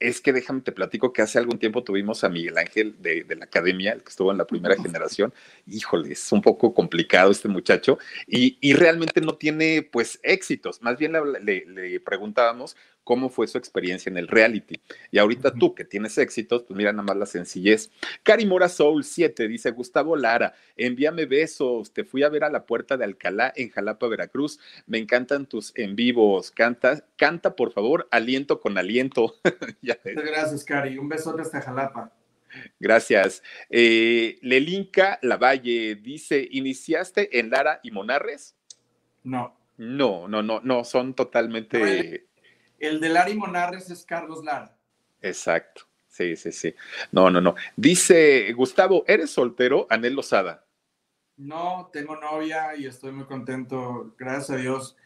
[0.00, 3.44] es que déjame te platico que hace algún tiempo tuvimos a Miguel Ángel de, la
[3.44, 5.32] academia, el que estuvo en la primera generación.
[5.66, 10.82] Híjole, es un poco complicado este muchacho y, realmente no tiene pues éxitos.
[10.82, 12.76] Más bien le preguntábamos
[13.08, 14.82] cómo fue su experiencia en el reality.
[15.10, 17.90] Y ahorita tú que tienes éxitos, pues mira nada más la sencillez.
[18.22, 22.66] Cari Mora Soul 7 dice Gustavo Lara, envíame besos, te fui a ver a la
[22.66, 24.60] puerta de Alcalá en Jalapa, Veracruz.
[24.86, 26.50] Me encantan tus en vivos.
[26.50, 29.36] Canta, canta por favor, aliento con aliento.
[29.80, 30.98] Muchas gracias, Cari.
[30.98, 32.12] Un besote hasta Jalapa.
[32.78, 33.42] Gracias.
[33.70, 38.54] Eh, Lelinka Lavalle dice: ¿Iniciaste en Lara y Monarres?
[39.24, 39.56] No.
[39.78, 42.27] No, no, no, no, son totalmente.
[42.78, 44.76] El de Lari Monarres es Carlos Lara.
[45.20, 45.82] Exacto.
[46.08, 46.74] Sí, sí, sí.
[47.12, 47.54] No, no, no.
[47.76, 49.86] Dice Gustavo, ¿eres soltero?
[49.90, 50.64] Anel Lozada.
[51.36, 54.14] No, tengo novia y estoy muy contento.
[54.18, 54.96] Gracias a Dios.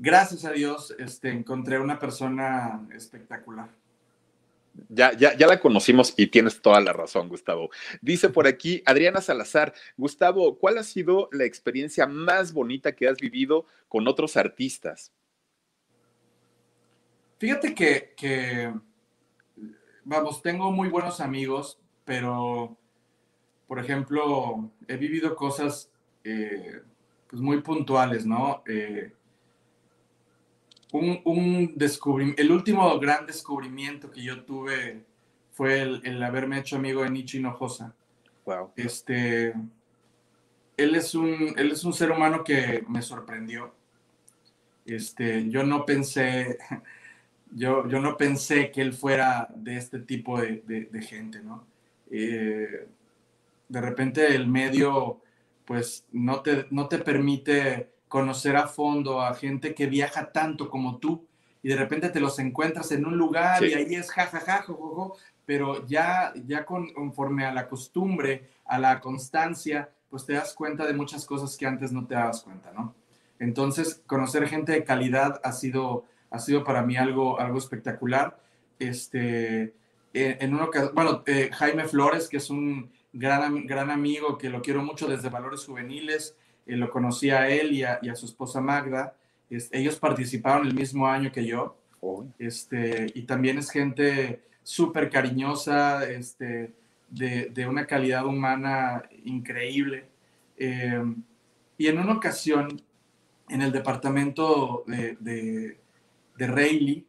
[0.00, 3.68] Gracias a Dios, este, encontré una persona espectacular.
[4.88, 7.70] Ya, ya, ya la conocimos y tienes toda la razón, Gustavo.
[8.00, 13.18] Dice por aquí Adriana Salazar, Gustavo, ¿cuál ha sido la experiencia más bonita que has
[13.18, 15.12] vivido con otros artistas?
[17.38, 18.72] Fíjate que, que
[20.04, 22.76] vamos, tengo muy buenos amigos, pero,
[23.66, 25.90] por ejemplo, he vivido cosas
[26.24, 26.82] eh,
[27.28, 28.62] pues muy puntuales, ¿no?
[28.66, 29.12] Eh,
[30.92, 35.04] un, un descubrimiento, el último gran descubrimiento que yo tuve
[35.58, 37.92] fue el, haberme hecho amigo de Nietzsche Hinojosa.
[38.44, 38.70] Wow.
[38.76, 39.52] Este,
[40.76, 43.74] él es un, él es un ser humano que me sorprendió.
[44.86, 46.58] Este, yo no pensé,
[47.52, 51.64] yo, yo no pensé que él fuera de este tipo de, de, gente, ¿no?
[52.10, 52.86] Eh,
[53.68, 55.20] de repente el medio,
[55.64, 60.96] pues, no te, no te permite conocer a fondo a gente que viaja tanto como
[60.98, 61.26] tú
[61.62, 64.64] y de repente te los encuentras en un lugar y ahí es jajaja,
[65.44, 70.94] pero ya, ya conforme a la costumbre, a la constancia, pues te das cuenta de
[70.94, 72.94] muchas cosas que antes no te dabas cuenta, ¿no?
[73.38, 78.40] Entonces, conocer gente de calidad ha sido, ha sido para mí algo, algo espectacular.
[78.78, 79.74] Este,
[80.12, 84.62] en uno que, bueno, eh, Jaime Flores, que es un gran, gran amigo que lo
[84.62, 89.14] quiero mucho desde Valores Juveniles, eh, lo conocí a él y a, su esposa Magda.
[89.50, 91.76] ellos participaron el mismo año que yo.
[92.38, 96.72] Este, y también es gente súper cariñosa, este,
[97.08, 100.06] de, una calidad humana increíble.
[100.56, 101.02] Eh,
[101.76, 102.82] y en una ocasión,
[103.48, 105.78] en el departamento de, de,
[106.38, 107.04] de Rayleigh,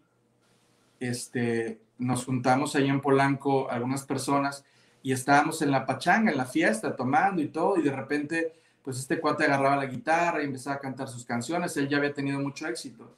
[1.00, 4.66] este, nos juntamos ahí en Polanco algunas personas
[5.02, 8.54] y estábamos en la pachanga, en la fiesta, tomando y todo, y de repente
[8.84, 12.14] pues este cuate agarraba la guitarra y empezaba a cantar sus canciones, él ya había
[12.14, 13.16] tenido mucho éxito.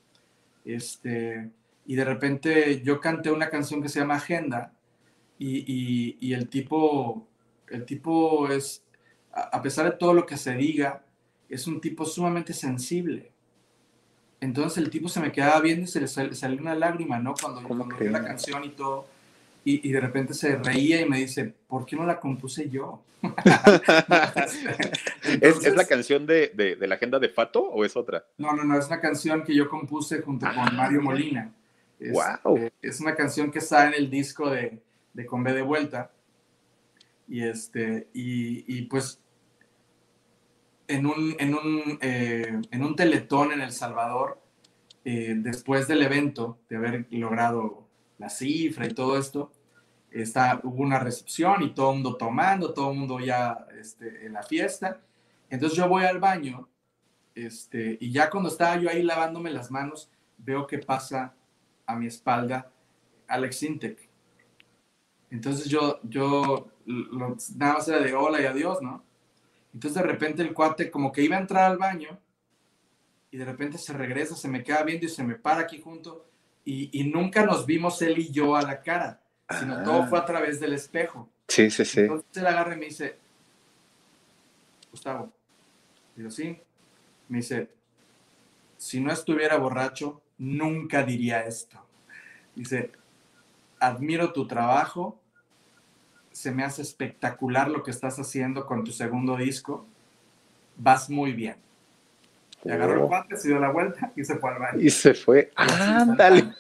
[0.66, 1.50] Este,
[1.86, 4.74] y de repente yo canté una canción que se llama Agenda
[5.40, 7.28] y, y, el tipo,
[7.70, 8.84] el tipo es,
[9.32, 11.04] a pesar de todo lo que se diga,
[11.50, 13.31] es un tipo sumamente sensible.
[14.42, 17.36] Entonces el tipo se me quedaba viendo y se le salió una lágrima, ¿no?
[17.40, 19.06] Cuando, cuando la canción y todo.
[19.64, 23.00] Y, de repente se reía y me dice, ¿por qué no la compuse yo?
[25.40, 28.26] ¿Es, la canción de, la agenda de Fato o es otra?
[28.40, 30.72] No, no, no, es una canción que yo compuse junto con ah.
[30.72, 31.54] Mario Molina.
[32.00, 32.58] Es, wow.
[32.58, 34.80] Eh, es una canción que está en el disco de,
[35.14, 36.10] de Con B de Vuelta.
[37.28, 39.20] Y, este, y, pues
[40.92, 44.42] en un, en, un, eh, en un teletón en El Salvador,
[45.06, 47.88] eh, después del evento, de haber logrado
[48.18, 49.52] la cifra y todo esto,
[50.12, 54.34] está, hubo una recepción y todo el mundo tomando, todo el mundo ya este, en
[54.34, 55.02] la fiesta.
[55.50, 56.70] Entonces yo voy al baño
[57.34, 61.34] este, y ya cuando estaba yo ahí lavándome las manos, veo que pasa
[61.86, 62.72] a mi espalda
[63.28, 64.10] Alex Intec.
[65.30, 66.68] Entonces yo, yo
[67.56, 69.04] nada más era de hola y adiós, ¿no?
[69.74, 72.20] Entonces de repente el cuate como que iba a entrar al baño
[73.32, 76.26] y de repente se regresa, se me queda viendo y se me para aquí junto
[76.64, 79.22] y, nunca nos vimos él y yo a la cara,
[79.60, 81.28] sino todo fue a través del espejo.
[81.48, 82.02] Sí, sí, sí.
[82.02, 83.18] Entonces él agarra y me dice,
[84.92, 85.34] Gustavo,
[86.16, 86.60] digo, sí,
[87.30, 87.70] me dice,
[88.78, 91.84] si no estuviera borracho, nunca diría esto.
[92.56, 92.92] Dice,
[93.80, 95.21] admiro tu trabajo,
[96.42, 99.86] se me hace espectacular lo que estás haciendo con tu segundo disco,
[100.76, 101.56] vas muy bien.
[102.64, 104.80] Y agarró el guante, se dio la vuelta y se fue al baño.
[104.82, 105.52] Y se fue.
[105.56, 106.52] Ándale.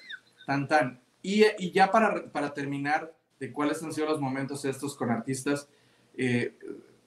[0.45, 0.99] Tan, tan.
[1.23, 5.67] Y, y, ya para, para terminar, de cuáles han sido los momentos estos con artistas,
[6.15, 6.53] eh,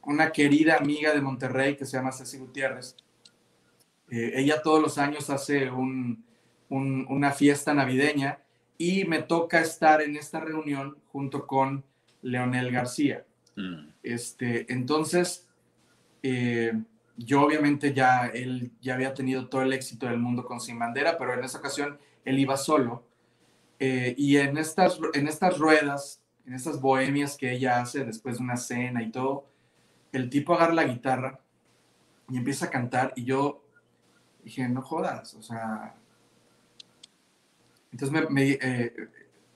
[0.03, 2.97] una querida amiga de Monterrey que se llama Ceci Gutiérrez,
[4.11, 6.25] eh, ella todos los años hace un,
[6.71, 8.41] un, una fiesta navideña
[8.79, 11.85] y me toca estar en esta reunión junto con
[12.25, 13.25] Leonel García.
[13.57, 13.89] Mm.
[14.03, 15.47] Este, entonces,
[16.23, 16.73] eh,
[17.17, 21.17] yo obviamente ya, él ya había tenido todo el éxito del mundo con Sin Bandera,
[21.17, 23.05] pero en esa ocasión él iba solo.
[23.79, 28.45] Eh, y en estas, en estas ruedas, en estas bohemias que ella hace después de
[28.45, 29.47] una cena y todo,
[30.13, 31.41] el tipo agarra la guitarra
[32.31, 33.63] y empieza a cantar y yo
[34.43, 35.95] dije, no jodas, o sea...
[37.93, 38.93] Entonces me, me, eh,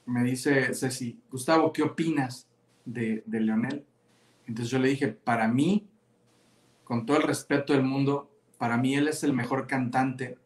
[0.06, 2.47] me dice Ceci, Gustavo, ¿qué opinas
[2.88, 3.84] de, de Leonel?
[4.46, 5.88] Entonces yo le dije, para mí
[6.88, 10.38] con todo el respeto del mundo, para mí él es el mejor cantante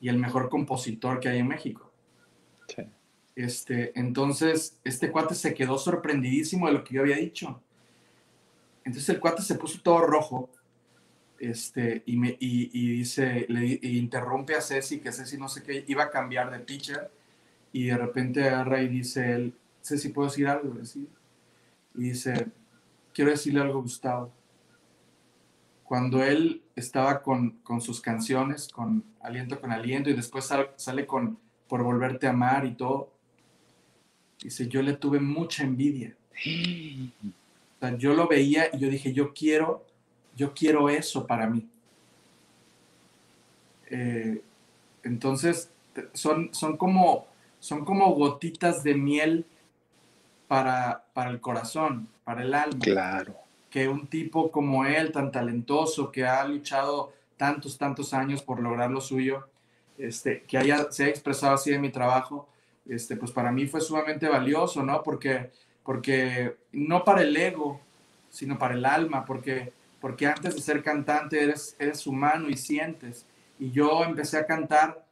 [0.00, 1.92] y el mejor compositor que hay en México.
[3.36, 7.62] Este, entonces, este cuate se quedó sorprendidísimo de lo que yo había dicho.
[8.84, 10.50] Entonces el cuate se puso todo rojo
[11.38, 16.04] este, y, me, y, dice, le interrumpe a Ceci, que Ceci no sé qué, iba
[16.04, 17.10] a cambiar de pitcher
[17.72, 21.08] y de repente agarra y dice él, si puedo decir algo, decir.
[21.94, 22.48] Y dice,
[23.12, 24.32] quiero decirle algo Gustavo.
[25.84, 31.38] Cuando él estaba con, con sus canciones, con Aliento con Aliento, y después sale con
[31.68, 33.10] Por Volverte a Amar y todo,
[34.42, 36.14] dice, yo le tuve mucha envidia.
[37.98, 39.84] Yo lo veía y yo dije, yo quiero,
[40.36, 41.68] yo quiero eso para mí.
[43.90, 44.42] Eh,
[45.02, 45.70] entonces,
[46.12, 47.26] son, son, como,
[47.60, 49.46] son como gotitas de miel
[50.54, 52.78] para, para el corazón, para el alma.
[52.78, 53.34] Claro.
[53.70, 58.88] Que un tipo como él, tan talentoso, que ha luchado tantos, tantos años por lograr
[58.88, 59.48] lo suyo,
[59.98, 62.48] este, que haya, se ha expresado así en mi trabajo,
[62.86, 65.02] este, pues para mí fue sumamente valioso, ¿no?
[65.02, 65.50] Porque,
[65.82, 67.80] porque no para el ego,
[68.30, 73.26] sino para el alma, porque, porque antes de ser cantante eres, eres humano y sientes.
[73.58, 75.04] Y yo empecé a cantar,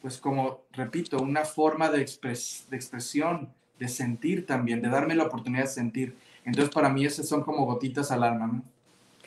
[0.00, 5.64] pues como, repito, una forma de, de expresión, de sentir también, de darme la oportunidad
[5.64, 6.16] de sentir.
[6.44, 8.62] Entonces, para mí, esas son como gotitas al alma, ¿no?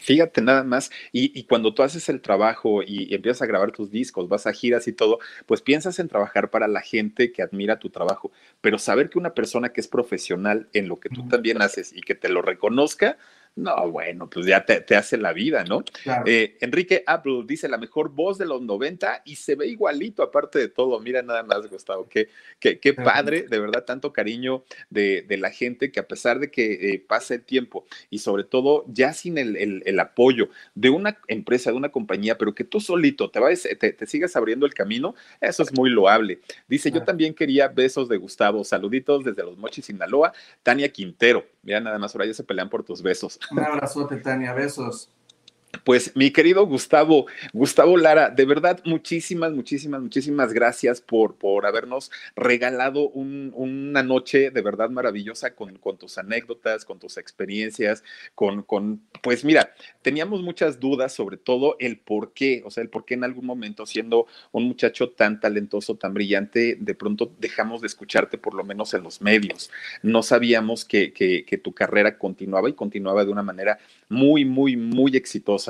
[0.01, 4.27] Fíjate nada más, y, cuando tú haces el trabajo y, empiezas a grabar tus discos,
[4.27, 7.91] vas a giras y todo, pues piensas en trabajar para la gente que admira tu
[7.91, 11.93] trabajo, pero saber que una persona que es profesional en lo que tú también haces
[11.95, 13.19] y que te lo reconozca,
[13.55, 15.83] no, bueno, pues ya te, hace la vida, ¿no?
[16.25, 20.57] Eh, Enrique Apple dice la mejor voz de los 90 y se ve igualito, aparte
[20.57, 20.99] de todo.
[20.99, 22.29] Mira nada más, Gustavo, qué,
[22.59, 26.49] qué, qué padre, de verdad, tanto cariño de, de, la gente que a pesar de
[26.49, 31.17] que eh, pase el tiempo y sobre todo ya sin el, el, apoyo de una
[31.27, 34.73] empresa, de una compañía, pero que tú solito te, vayas, te, te sigas abriendo el
[34.73, 36.39] camino, eso es muy loable.
[36.67, 38.63] Dice, yo también quería besos de Gustavo.
[38.63, 40.33] Saluditos desde Los Mochis, Sinaloa.
[40.63, 41.45] Tania Quintero.
[41.63, 43.39] Mira nada más, ahora ya se pelean por tus besos.
[43.49, 45.11] Un abrazote, Tania, besos.
[45.83, 52.11] Pues mi querido Gustavo, Gustavo Lara, de verdad muchísimas, muchísimas, muchísimas gracias por, por habernos
[52.35, 58.03] regalado una noche de verdad maravillosa con, tus anécdotas, con tus experiencias,
[58.35, 62.89] con, con, pues mira, teníamos muchas dudas sobre todo el por qué, o sea, el
[62.89, 67.81] por qué en algún momento siendo un muchacho tan talentoso, tan brillante, de pronto dejamos
[67.81, 69.71] de escucharte por lo menos en los medios.
[70.03, 73.79] No sabíamos que, que, que tu carrera continuaba y continuaba de una manera
[74.09, 75.60] muy, muy, muy exitosa.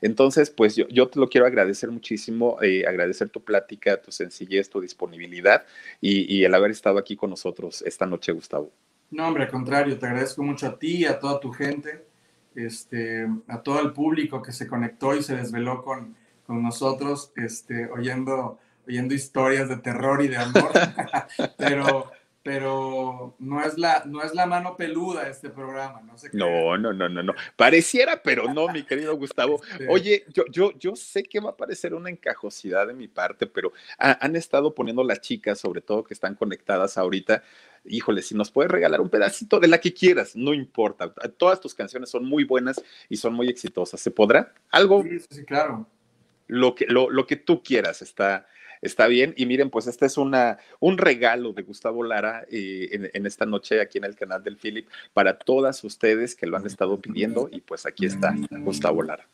[0.00, 4.68] Entonces, pues yo, yo te lo quiero agradecer muchísimo, eh, agradecer tu plática, tu sencillez,
[4.68, 5.64] tu disponibilidad
[6.00, 8.70] y, el haber estado aquí con nosotros esta noche, Gustavo.
[9.10, 12.04] No, hombre, al contrario, te agradezco mucho a ti, a toda tu gente,
[12.54, 16.16] este, a todo el público que se conectó y se desveló con,
[16.46, 20.70] con nosotros, este, oyendo, oyendo historias de terror y de amor.
[21.58, 22.10] Pero
[22.42, 26.92] pero no es la, no es la mano peluda este programa, no sé No, no,
[26.92, 27.34] no, no, no.
[27.54, 29.60] Pareciera, pero no, mi querido Gustavo.
[29.90, 33.72] Oye, yo, yo, yo sé que va a parecer una encajosidad de mi parte, pero
[33.98, 37.42] han estado poniendo las chicas, sobre todo que están conectadas ahorita.
[37.84, 41.12] Híjole, si nos puedes regalar un pedacito de la que quieras, no importa.
[41.36, 44.00] Todas tus canciones son muy buenas y son muy exitosas.
[44.00, 44.54] ¿Se podrá?
[44.70, 45.02] Algo.
[45.02, 45.86] Sí, sí, claro.
[46.46, 48.46] Lo que, lo, lo que tú quieras está,
[48.82, 49.34] está bien.
[49.36, 53.80] Y miren, pues este es una, un regalo de Gustavo Lara eh, en, esta noche
[53.80, 57.48] aquí en el canal del Philip para todas ustedes que lo han estado pidiendo.
[57.50, 59.26] Y pues aquí está Gustavo Lara.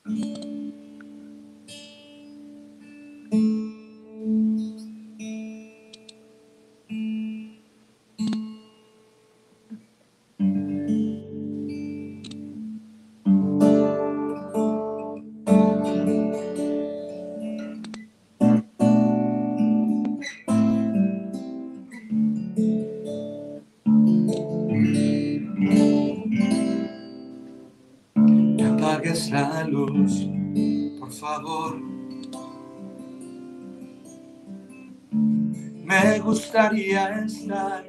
[36.57, 37.85] Gustaría estar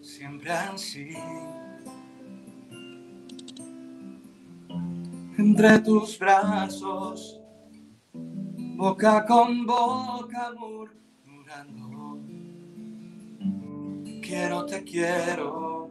[0.00, 1.10] siempre así.
[5.36, 7.38] Entre tus brazos,
[8.76, 12.20] boca con boca murmurando.
[14.22, 15.90] Quiero, te quiero.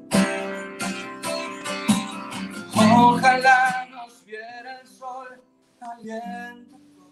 [2.76, 5.44] Ojalá nos viera el sol
[5.80, 7.11] aliento con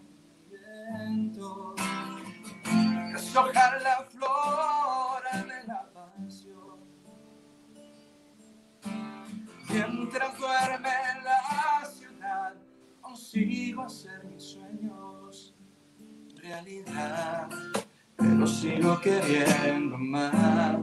[0.50, 1.76] viento
[3.18, 6.78] deshojar la flor de la pasión.
[9.70, 10.90] Mientras duerme
[11.24, 12.54] la ciudad,
[13.02, 15.56] consigo hacer mis sueños
[16.36, 17.50] realidad.
[18.16, 20.78] Pero sigo queriendo más,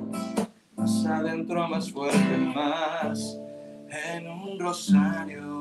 [0.77, 3.39] más adentro, más fuerte, más
[3.89, 5.55] en un rosario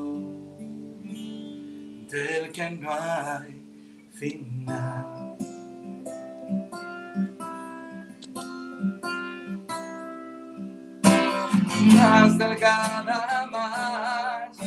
[2.09, 3.63] del que no hay
[4.13, 5.12] final.
[11.83, 14.57] Más delgada, más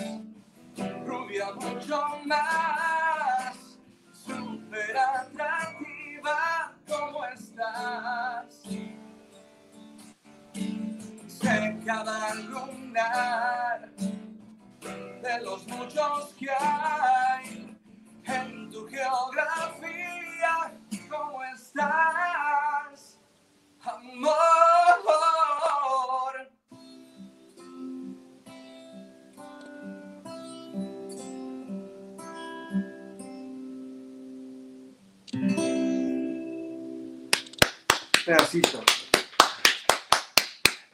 [1.05, 3.79] rubia, mucho más,
[4.13, 8.63] súper atractiva, ¿cómo estás?
[11.27, 13.91] Sé cada lunar
[15.23, 17.79] de los muchos que hay
[18.25, 20.73] en tu geografía,
[21.09, 23.19] ¿cómo estás?
[23.83, 24.46] Amor.
[38.27, 38.83] Pedacito.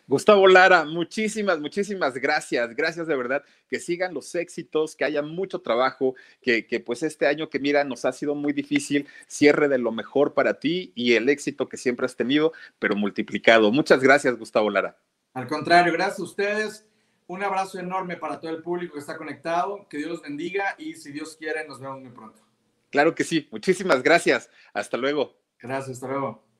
[0.06, 2.76] Gustavo Lara, muchísimas, muchísimas gracias.
[2.76, 3.42] Gracias de verdad.
[3.70, 7.84] Que sigan los éxitos, que haya mucho trabajo, que, que, pues este año que mira
[7.84, 11.78] nos ha sido muy difícil, cierre de lo mejor para ti y el éxito que
[11.78, 13.72] siempre has tenido, pero multiplicado.
[13.72, 14.98] Muchas gracias, Gustavo Lara.
[15.32, 16.86] Al contrario, gracias a ustedes.
[17.28, 19.86] Un abrazo enorme para todo el público que está conectado.
[19.88, 22.42] Que Dios los bendiga y si Dios quiere, nos vemos muy pronto.
[22.90, 23.48] Claro que sí.
[23.50, 24.50] Muchísimas gracias.
[24.74, 25.34] Hasta luego.
[25.58, 26.51] Gracias, hasta luego.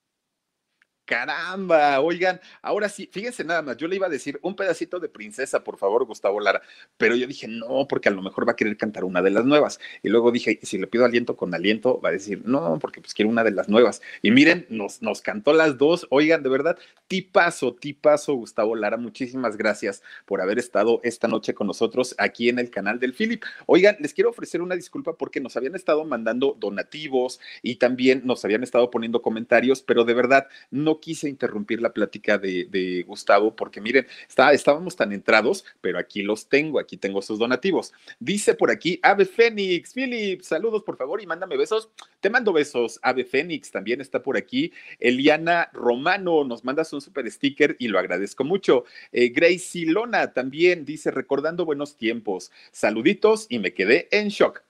[1.13, 5.11] Caramba, oigan, ahora sí, fíjense nada más, yo le iba a decir un pedacito de
[5.11, 6.63] princesa, por favor, Gustavo Lara,
[6.97, 9.45] pero yo dije, no, porque a lo mejor va a querer cantar una de las
[9.45, 9.79] nuevas.
[10.03, 13.13] Y luego dije, si le pido aliento con aliento, va a decir, no, porque pues
[13.13, 14.01] quiero una de las nuevas.
[14.23, 16.79] Y miren, nos, nos cantó las dos, oigan, de verdad,
[17.09, 22.59] tipazo, tipazo, Gustavo Lara, muchísimas gracias por haber estado esta noche con nosotros aquí en
[22.59, 23.45] el canal del Philip.
[23.67, 28.47] Oigan, les quiero ofrecer una disculpa porque nos habían estado mandando donativos y también nos
[28.47, 33.81] habían estado poniendo comentarios, pero de verdad, no quise interrumpir la plática de, Gustavo porque
[33.81, 37.93] miren, está, estábamos tan entrados, pero aquí los tengo, aquí tengo sus donativos.
[38.21, 41.91] Dice por aquí, Ave Fénix, Philip, saludos por favor y mándame besos.
[42.21, 44.73] Te mando besos, Ave Fénix, también está por aquí.
[44.99, 48.85] Eliana Romano, nos mandas un super sticker y lo agradezco mucho.
[49.11, 52.53] Eh, Gracie Lona también dice, recordando buenos tiempos.
[52.71, 54.63] Saluditos y me quedé en shock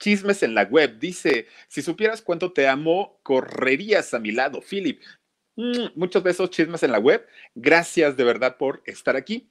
[0.00, 0.98] chismes en la web.
[0.98, 5.00] Dice, si supieras cuánto te amo, correrías a mi lado, Philip.
[5.60, 7.26] Mm, muchos besos, chismes en la web.
[7.54, 9.50] Gracias de verdad por estar aquí.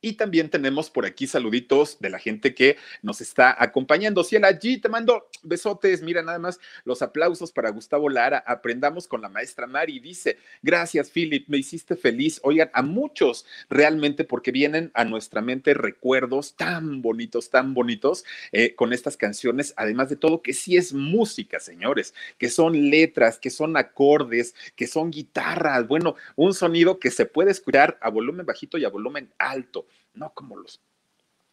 [0.00, 4.22] Y también tenemos por aquí saluditos de la gente que nos está acompañando.
[4.22, 6.02] Ciela G, te mando besotes.
[6.02, 8.44] Mira nada más los aplausos para Gustavo Lara.
[8.46, 9.98] Aprendamos con la maestra Mari.
[9.98, 12.38] Dice, gracias Philip, me hiciste feliz.
[12.44, 18.76] Oigan, a muchos realmente porque vienen a nuestra mente recuerdos tan bonitos, tan bonitos eh,
[18.76, 19.74] con estas canciones.
[19.76, 24.86] Además de todo, que sí es música, señores, que son letras, que son acordes, que
[24.86, 25.88] son guitarras.
[25.88, 29.87] Bueno, un sonido que se puede escuchar a volumen bajito y a volumen alto
[30.18, 30.80] no como los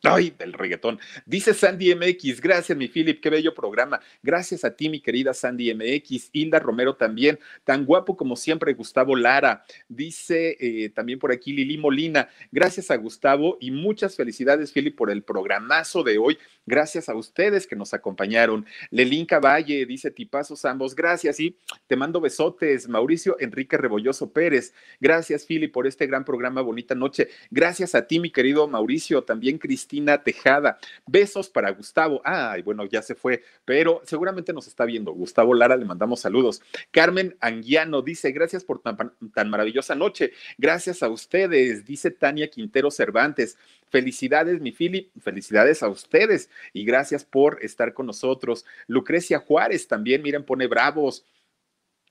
[0.07, 0.99] Ay, del reggaetón.
[1.25, 3.99] Dice Sandy MX, gracias mi Philip, qué bello programa.
[4.21, 6.29] Gracias a ti, mi querida Sandy MX.
[6.31, 9.65] Hilda Romero también, tan guapo como siempre, Gustavo Lara.
[9.89, 15.09] Dice eh, también por aquí Lili Molina, gracias a Gustavo y muchas felicidades, Philip, por
[15.09, 16.37] el programazo de hoy.
[16.67, 18.65] Gracias a ustedes que nos acompañaron.
[18.91, 21.57] Lelín Valle dice tipazos ambos, gracias y
[21.87, 22.87] te mando besotes.
[22.87, 27.29] Mauricio Enrique Rebolloso Pérez, gracias, Philip, por este gran programa, bonita noche.
[27.49, 29.94] Gracias a ti, mi querido Mauricio, también Cristina.
[30.23, 30.77] Tejada.
[31.05, 32.21] Besos para Gustavo.
[32.23, 35.13] Ay, bueno, ya se fue, pero seguramente nos está viendo.
[35.13, 36.61] Gustavo Lara, le mandamos saludos.
[36.91, 40.31] Carmen Anguiano dice, gracias por tan, maravillosa noche.
[40.57, 43.57] Gracias a ustedes, dice Tania Quintero Cervantes.
[43.89, 48.65] Felicidades, mi Philip, felicidades a ustedes y gracias por estar con nosotros.
[48.87, 51.25] Lucrecia Juárez también, miren, pone bravos.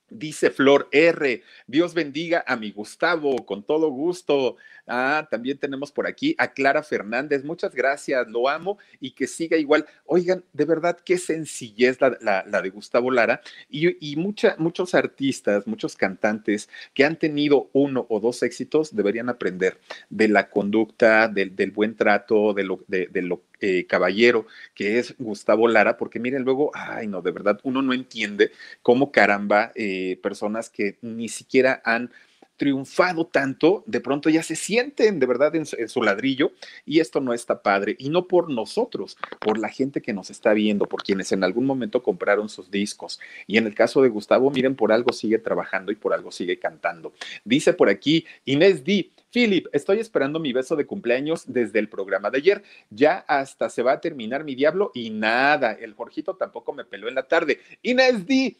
[0.09, 4.55] Dice Flor R, Dios bendiga a mi Gustavo, con todo gusto.
[4.85, 9.57] Ah, también tenemos por aquí a Clara Fernández, muchas gracias, lo amo y que siga
[9.57, 9.85] igual.
[10.05, 15.65] Oigan, de verdad, qué sencillez la, la, de Gustavo Lara y, y mucha, muchos artistas,
[15.65, 19.79] muchos cantantes que han tenido uno o dos éxitos deberían aprender
[20.11, 24.99] de la conducta, del, del buen trato, de lo, de, de lo eh, caballero que
[24.99, 28.51] es Gustavo Lara, porque miren luego, ay no, de verdad uno no entiende
[28.81, 32.11] cómo caramba eh, personas que ni siquiera han
[32.57, 36.51] triunfado tanto, de pronto ya se sienten de verdad en su, en su, ladrillo
[36.85, 37.95] y esto no está padre.
[37.99, 41.65] Y no por nosotros, por la gente que nos está viendo, por quienes en algún
[41.65, 43.19] momento compraron sus discos.
[43.47, 46.57] Y en el caso de Gustavo, miren, por algo sigue trabajando y por algo sigue
[46.57, 47.13] cantando.
[47.43, 49.09] Dice por aquí Inés D.
[49.35, 52.63] Philip, estoy esperando mi beso de cumpleaños desde el programa de ayer.
[52.89, 57.09] Ya hasta se va a terminar mi diablo y nada, el Jorgito tampoco me peló
[57.09, 57.59] en la tarde.
[57.81, 58.55] Inés D.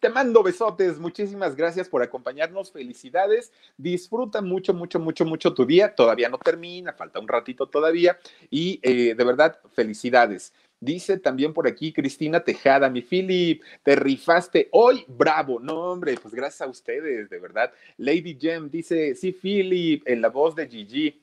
[0.00, 5.94] Te mando besotes, muchísimas gracias por acompañarnos, felicidades, disfruta mucho, mucho, mucho, mucho tu día,
[5.94, 8.18] todavía no termina, falta un ratito todavía
[8.50, 10.52] y eh, de verdad, felicidades.
[10.80, 15.60] Dice también por aquí Cristina Tejada, mi Philip, te rifaste hoy, bravo.
[15.60, 17.70] No, hombre, pues gracias a ustedes, de verdad.
[17.98, 21.22] Lady Gem dice, sí, Philip, en la voz de Gigi.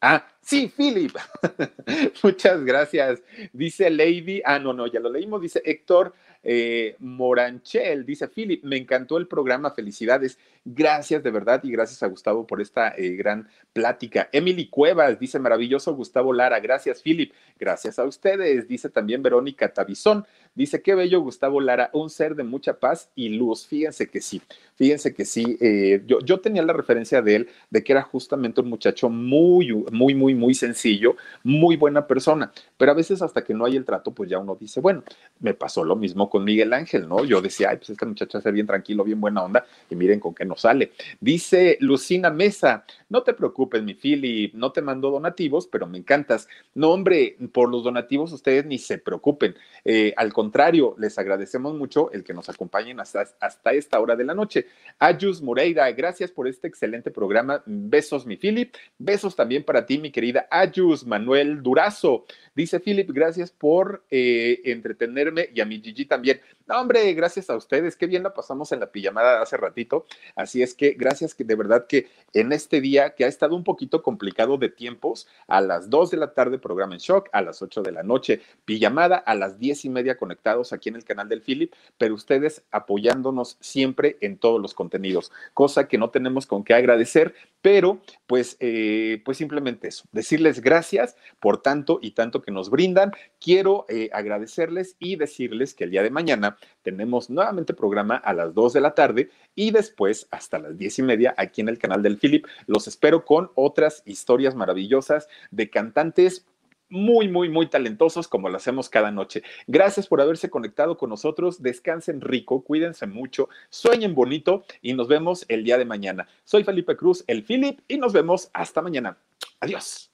[0.00, 1.16] Ah, sí, Philip.
[2.22, 3.22] Muchas gracias.
[3.52, 5.40] Dice Lady, ah, no, no, ya lo leímos.
[5.40, 6.14] Dice Héctor
[6.44, 10.38] eh, Moranchel, dice Philip, me encantó el programa, felicidades.
[10.66, 14.28] Gracias de verdad y gracias a Gustavo por esta eh, gran plática.
[14.32, 18.68] Emily Cuevas dice, maravilloso Gustavo Lara, gracias Philip, gracias a ustedes.
[18.68, 23.30] Dice también Verónica Tabizón, dice, qué bello Gustavo Lara, un ser de mucha paz y
[23.30, 23.66] luz.
[23.66, 24.40] Fíjense que sí,
[24.74, 25.56] fíjense que sí.
[25.60, 29.72] Eh, yo, yo tenía la referencia de él de que era justamente un muchacho muy,
[29.92, 33.84] muy, muy, muy sencillo, muy buena persona, pero a veces hasta que no hay el
[33.84, 35.02] trato, pues ya uno dice, bueno,
[35.40, 37.24] me pasó lo mismo con Miguel Ángel, ¿no?
[37.24, 40.34] Yo decía, ay, pues este muchacho hace bien tranquilo, bien buena onda, y miren con
[40.34, 40.90] qué nos sale.
[41.20, 46.48] Dice Lucina Mesa, no te preocupes, mi Philip, no te mando donativos, pero me encantas.
[46.74, 49.54] No, hombre, por los donativos ustedes ni se preocupen.
[49.84, 54.24] Eh, al contrario, les agradecemos mucho el que nos acompañen hasta, hasta esta hora de
[54.24, 54.66] la noche.
[54.98, 57.62] Ayus Moreira, gracias por este excelente programa.
[57.64, 58.74] Besos, mi Philip.
[58.98, 62.24] Besos también para ti, mi querida Ayus Manuel Durazo.
[62.56, 66.23] Dice Philip, gracias por eh, entretenerme y a mi Gigi también.
[66.66, 67.94] No, hombre, gracias a ustedes.
[67.94, 70.06] Qué bien la pasamos en la pijamada hace ratito.
[70.34, 73.64] Así es que gracias que de verdad que en este día que ha estado un
[73.64, 77.60] poquito complicado de tiempos, a las 2 de la tarde programa en shock, a las
[77.60, 81.28] 8 de la noche pijamada, a las 10 y media conectados aquí en el canal
[81.28, 86.64] del Philip, pero ustedes apoyándonos siempre en todos los contenidos, cosa que no tenemos con
[86.64, 92.50] qué agradecer, pero pues, eh, pues simplemente eso, decirles gracias por tanto y tanto que
[92.50, 93.12] nos brindan.
[93.40, 98.54] Quiero eh, agradecerles y decirles que el día de mañana tenemos nuevamente programa a las
[98.54, 102.02] 2 de la tarde y después hasta las 10 y media aquí en el canal
[102.02, 102.46] del Philip.
[102.66, 106.46] Los espero con otras historias maravillosas de cantantes
[106.88, 109.42] muy, muy, muy talentosos como lo hacemos cada noche.
[109.66, 111.62] Gracias por haberse conectado con nosotros.
[111.62, 116.28] Descansen rico, cuídense mucho, sueñen bonito y nos vemos el día de mañana.
[116.44, 119.18] Soy Felipe Cruz, el Philip, y nos vemos hasta mañana.
[119.60, 120.13] Adiós.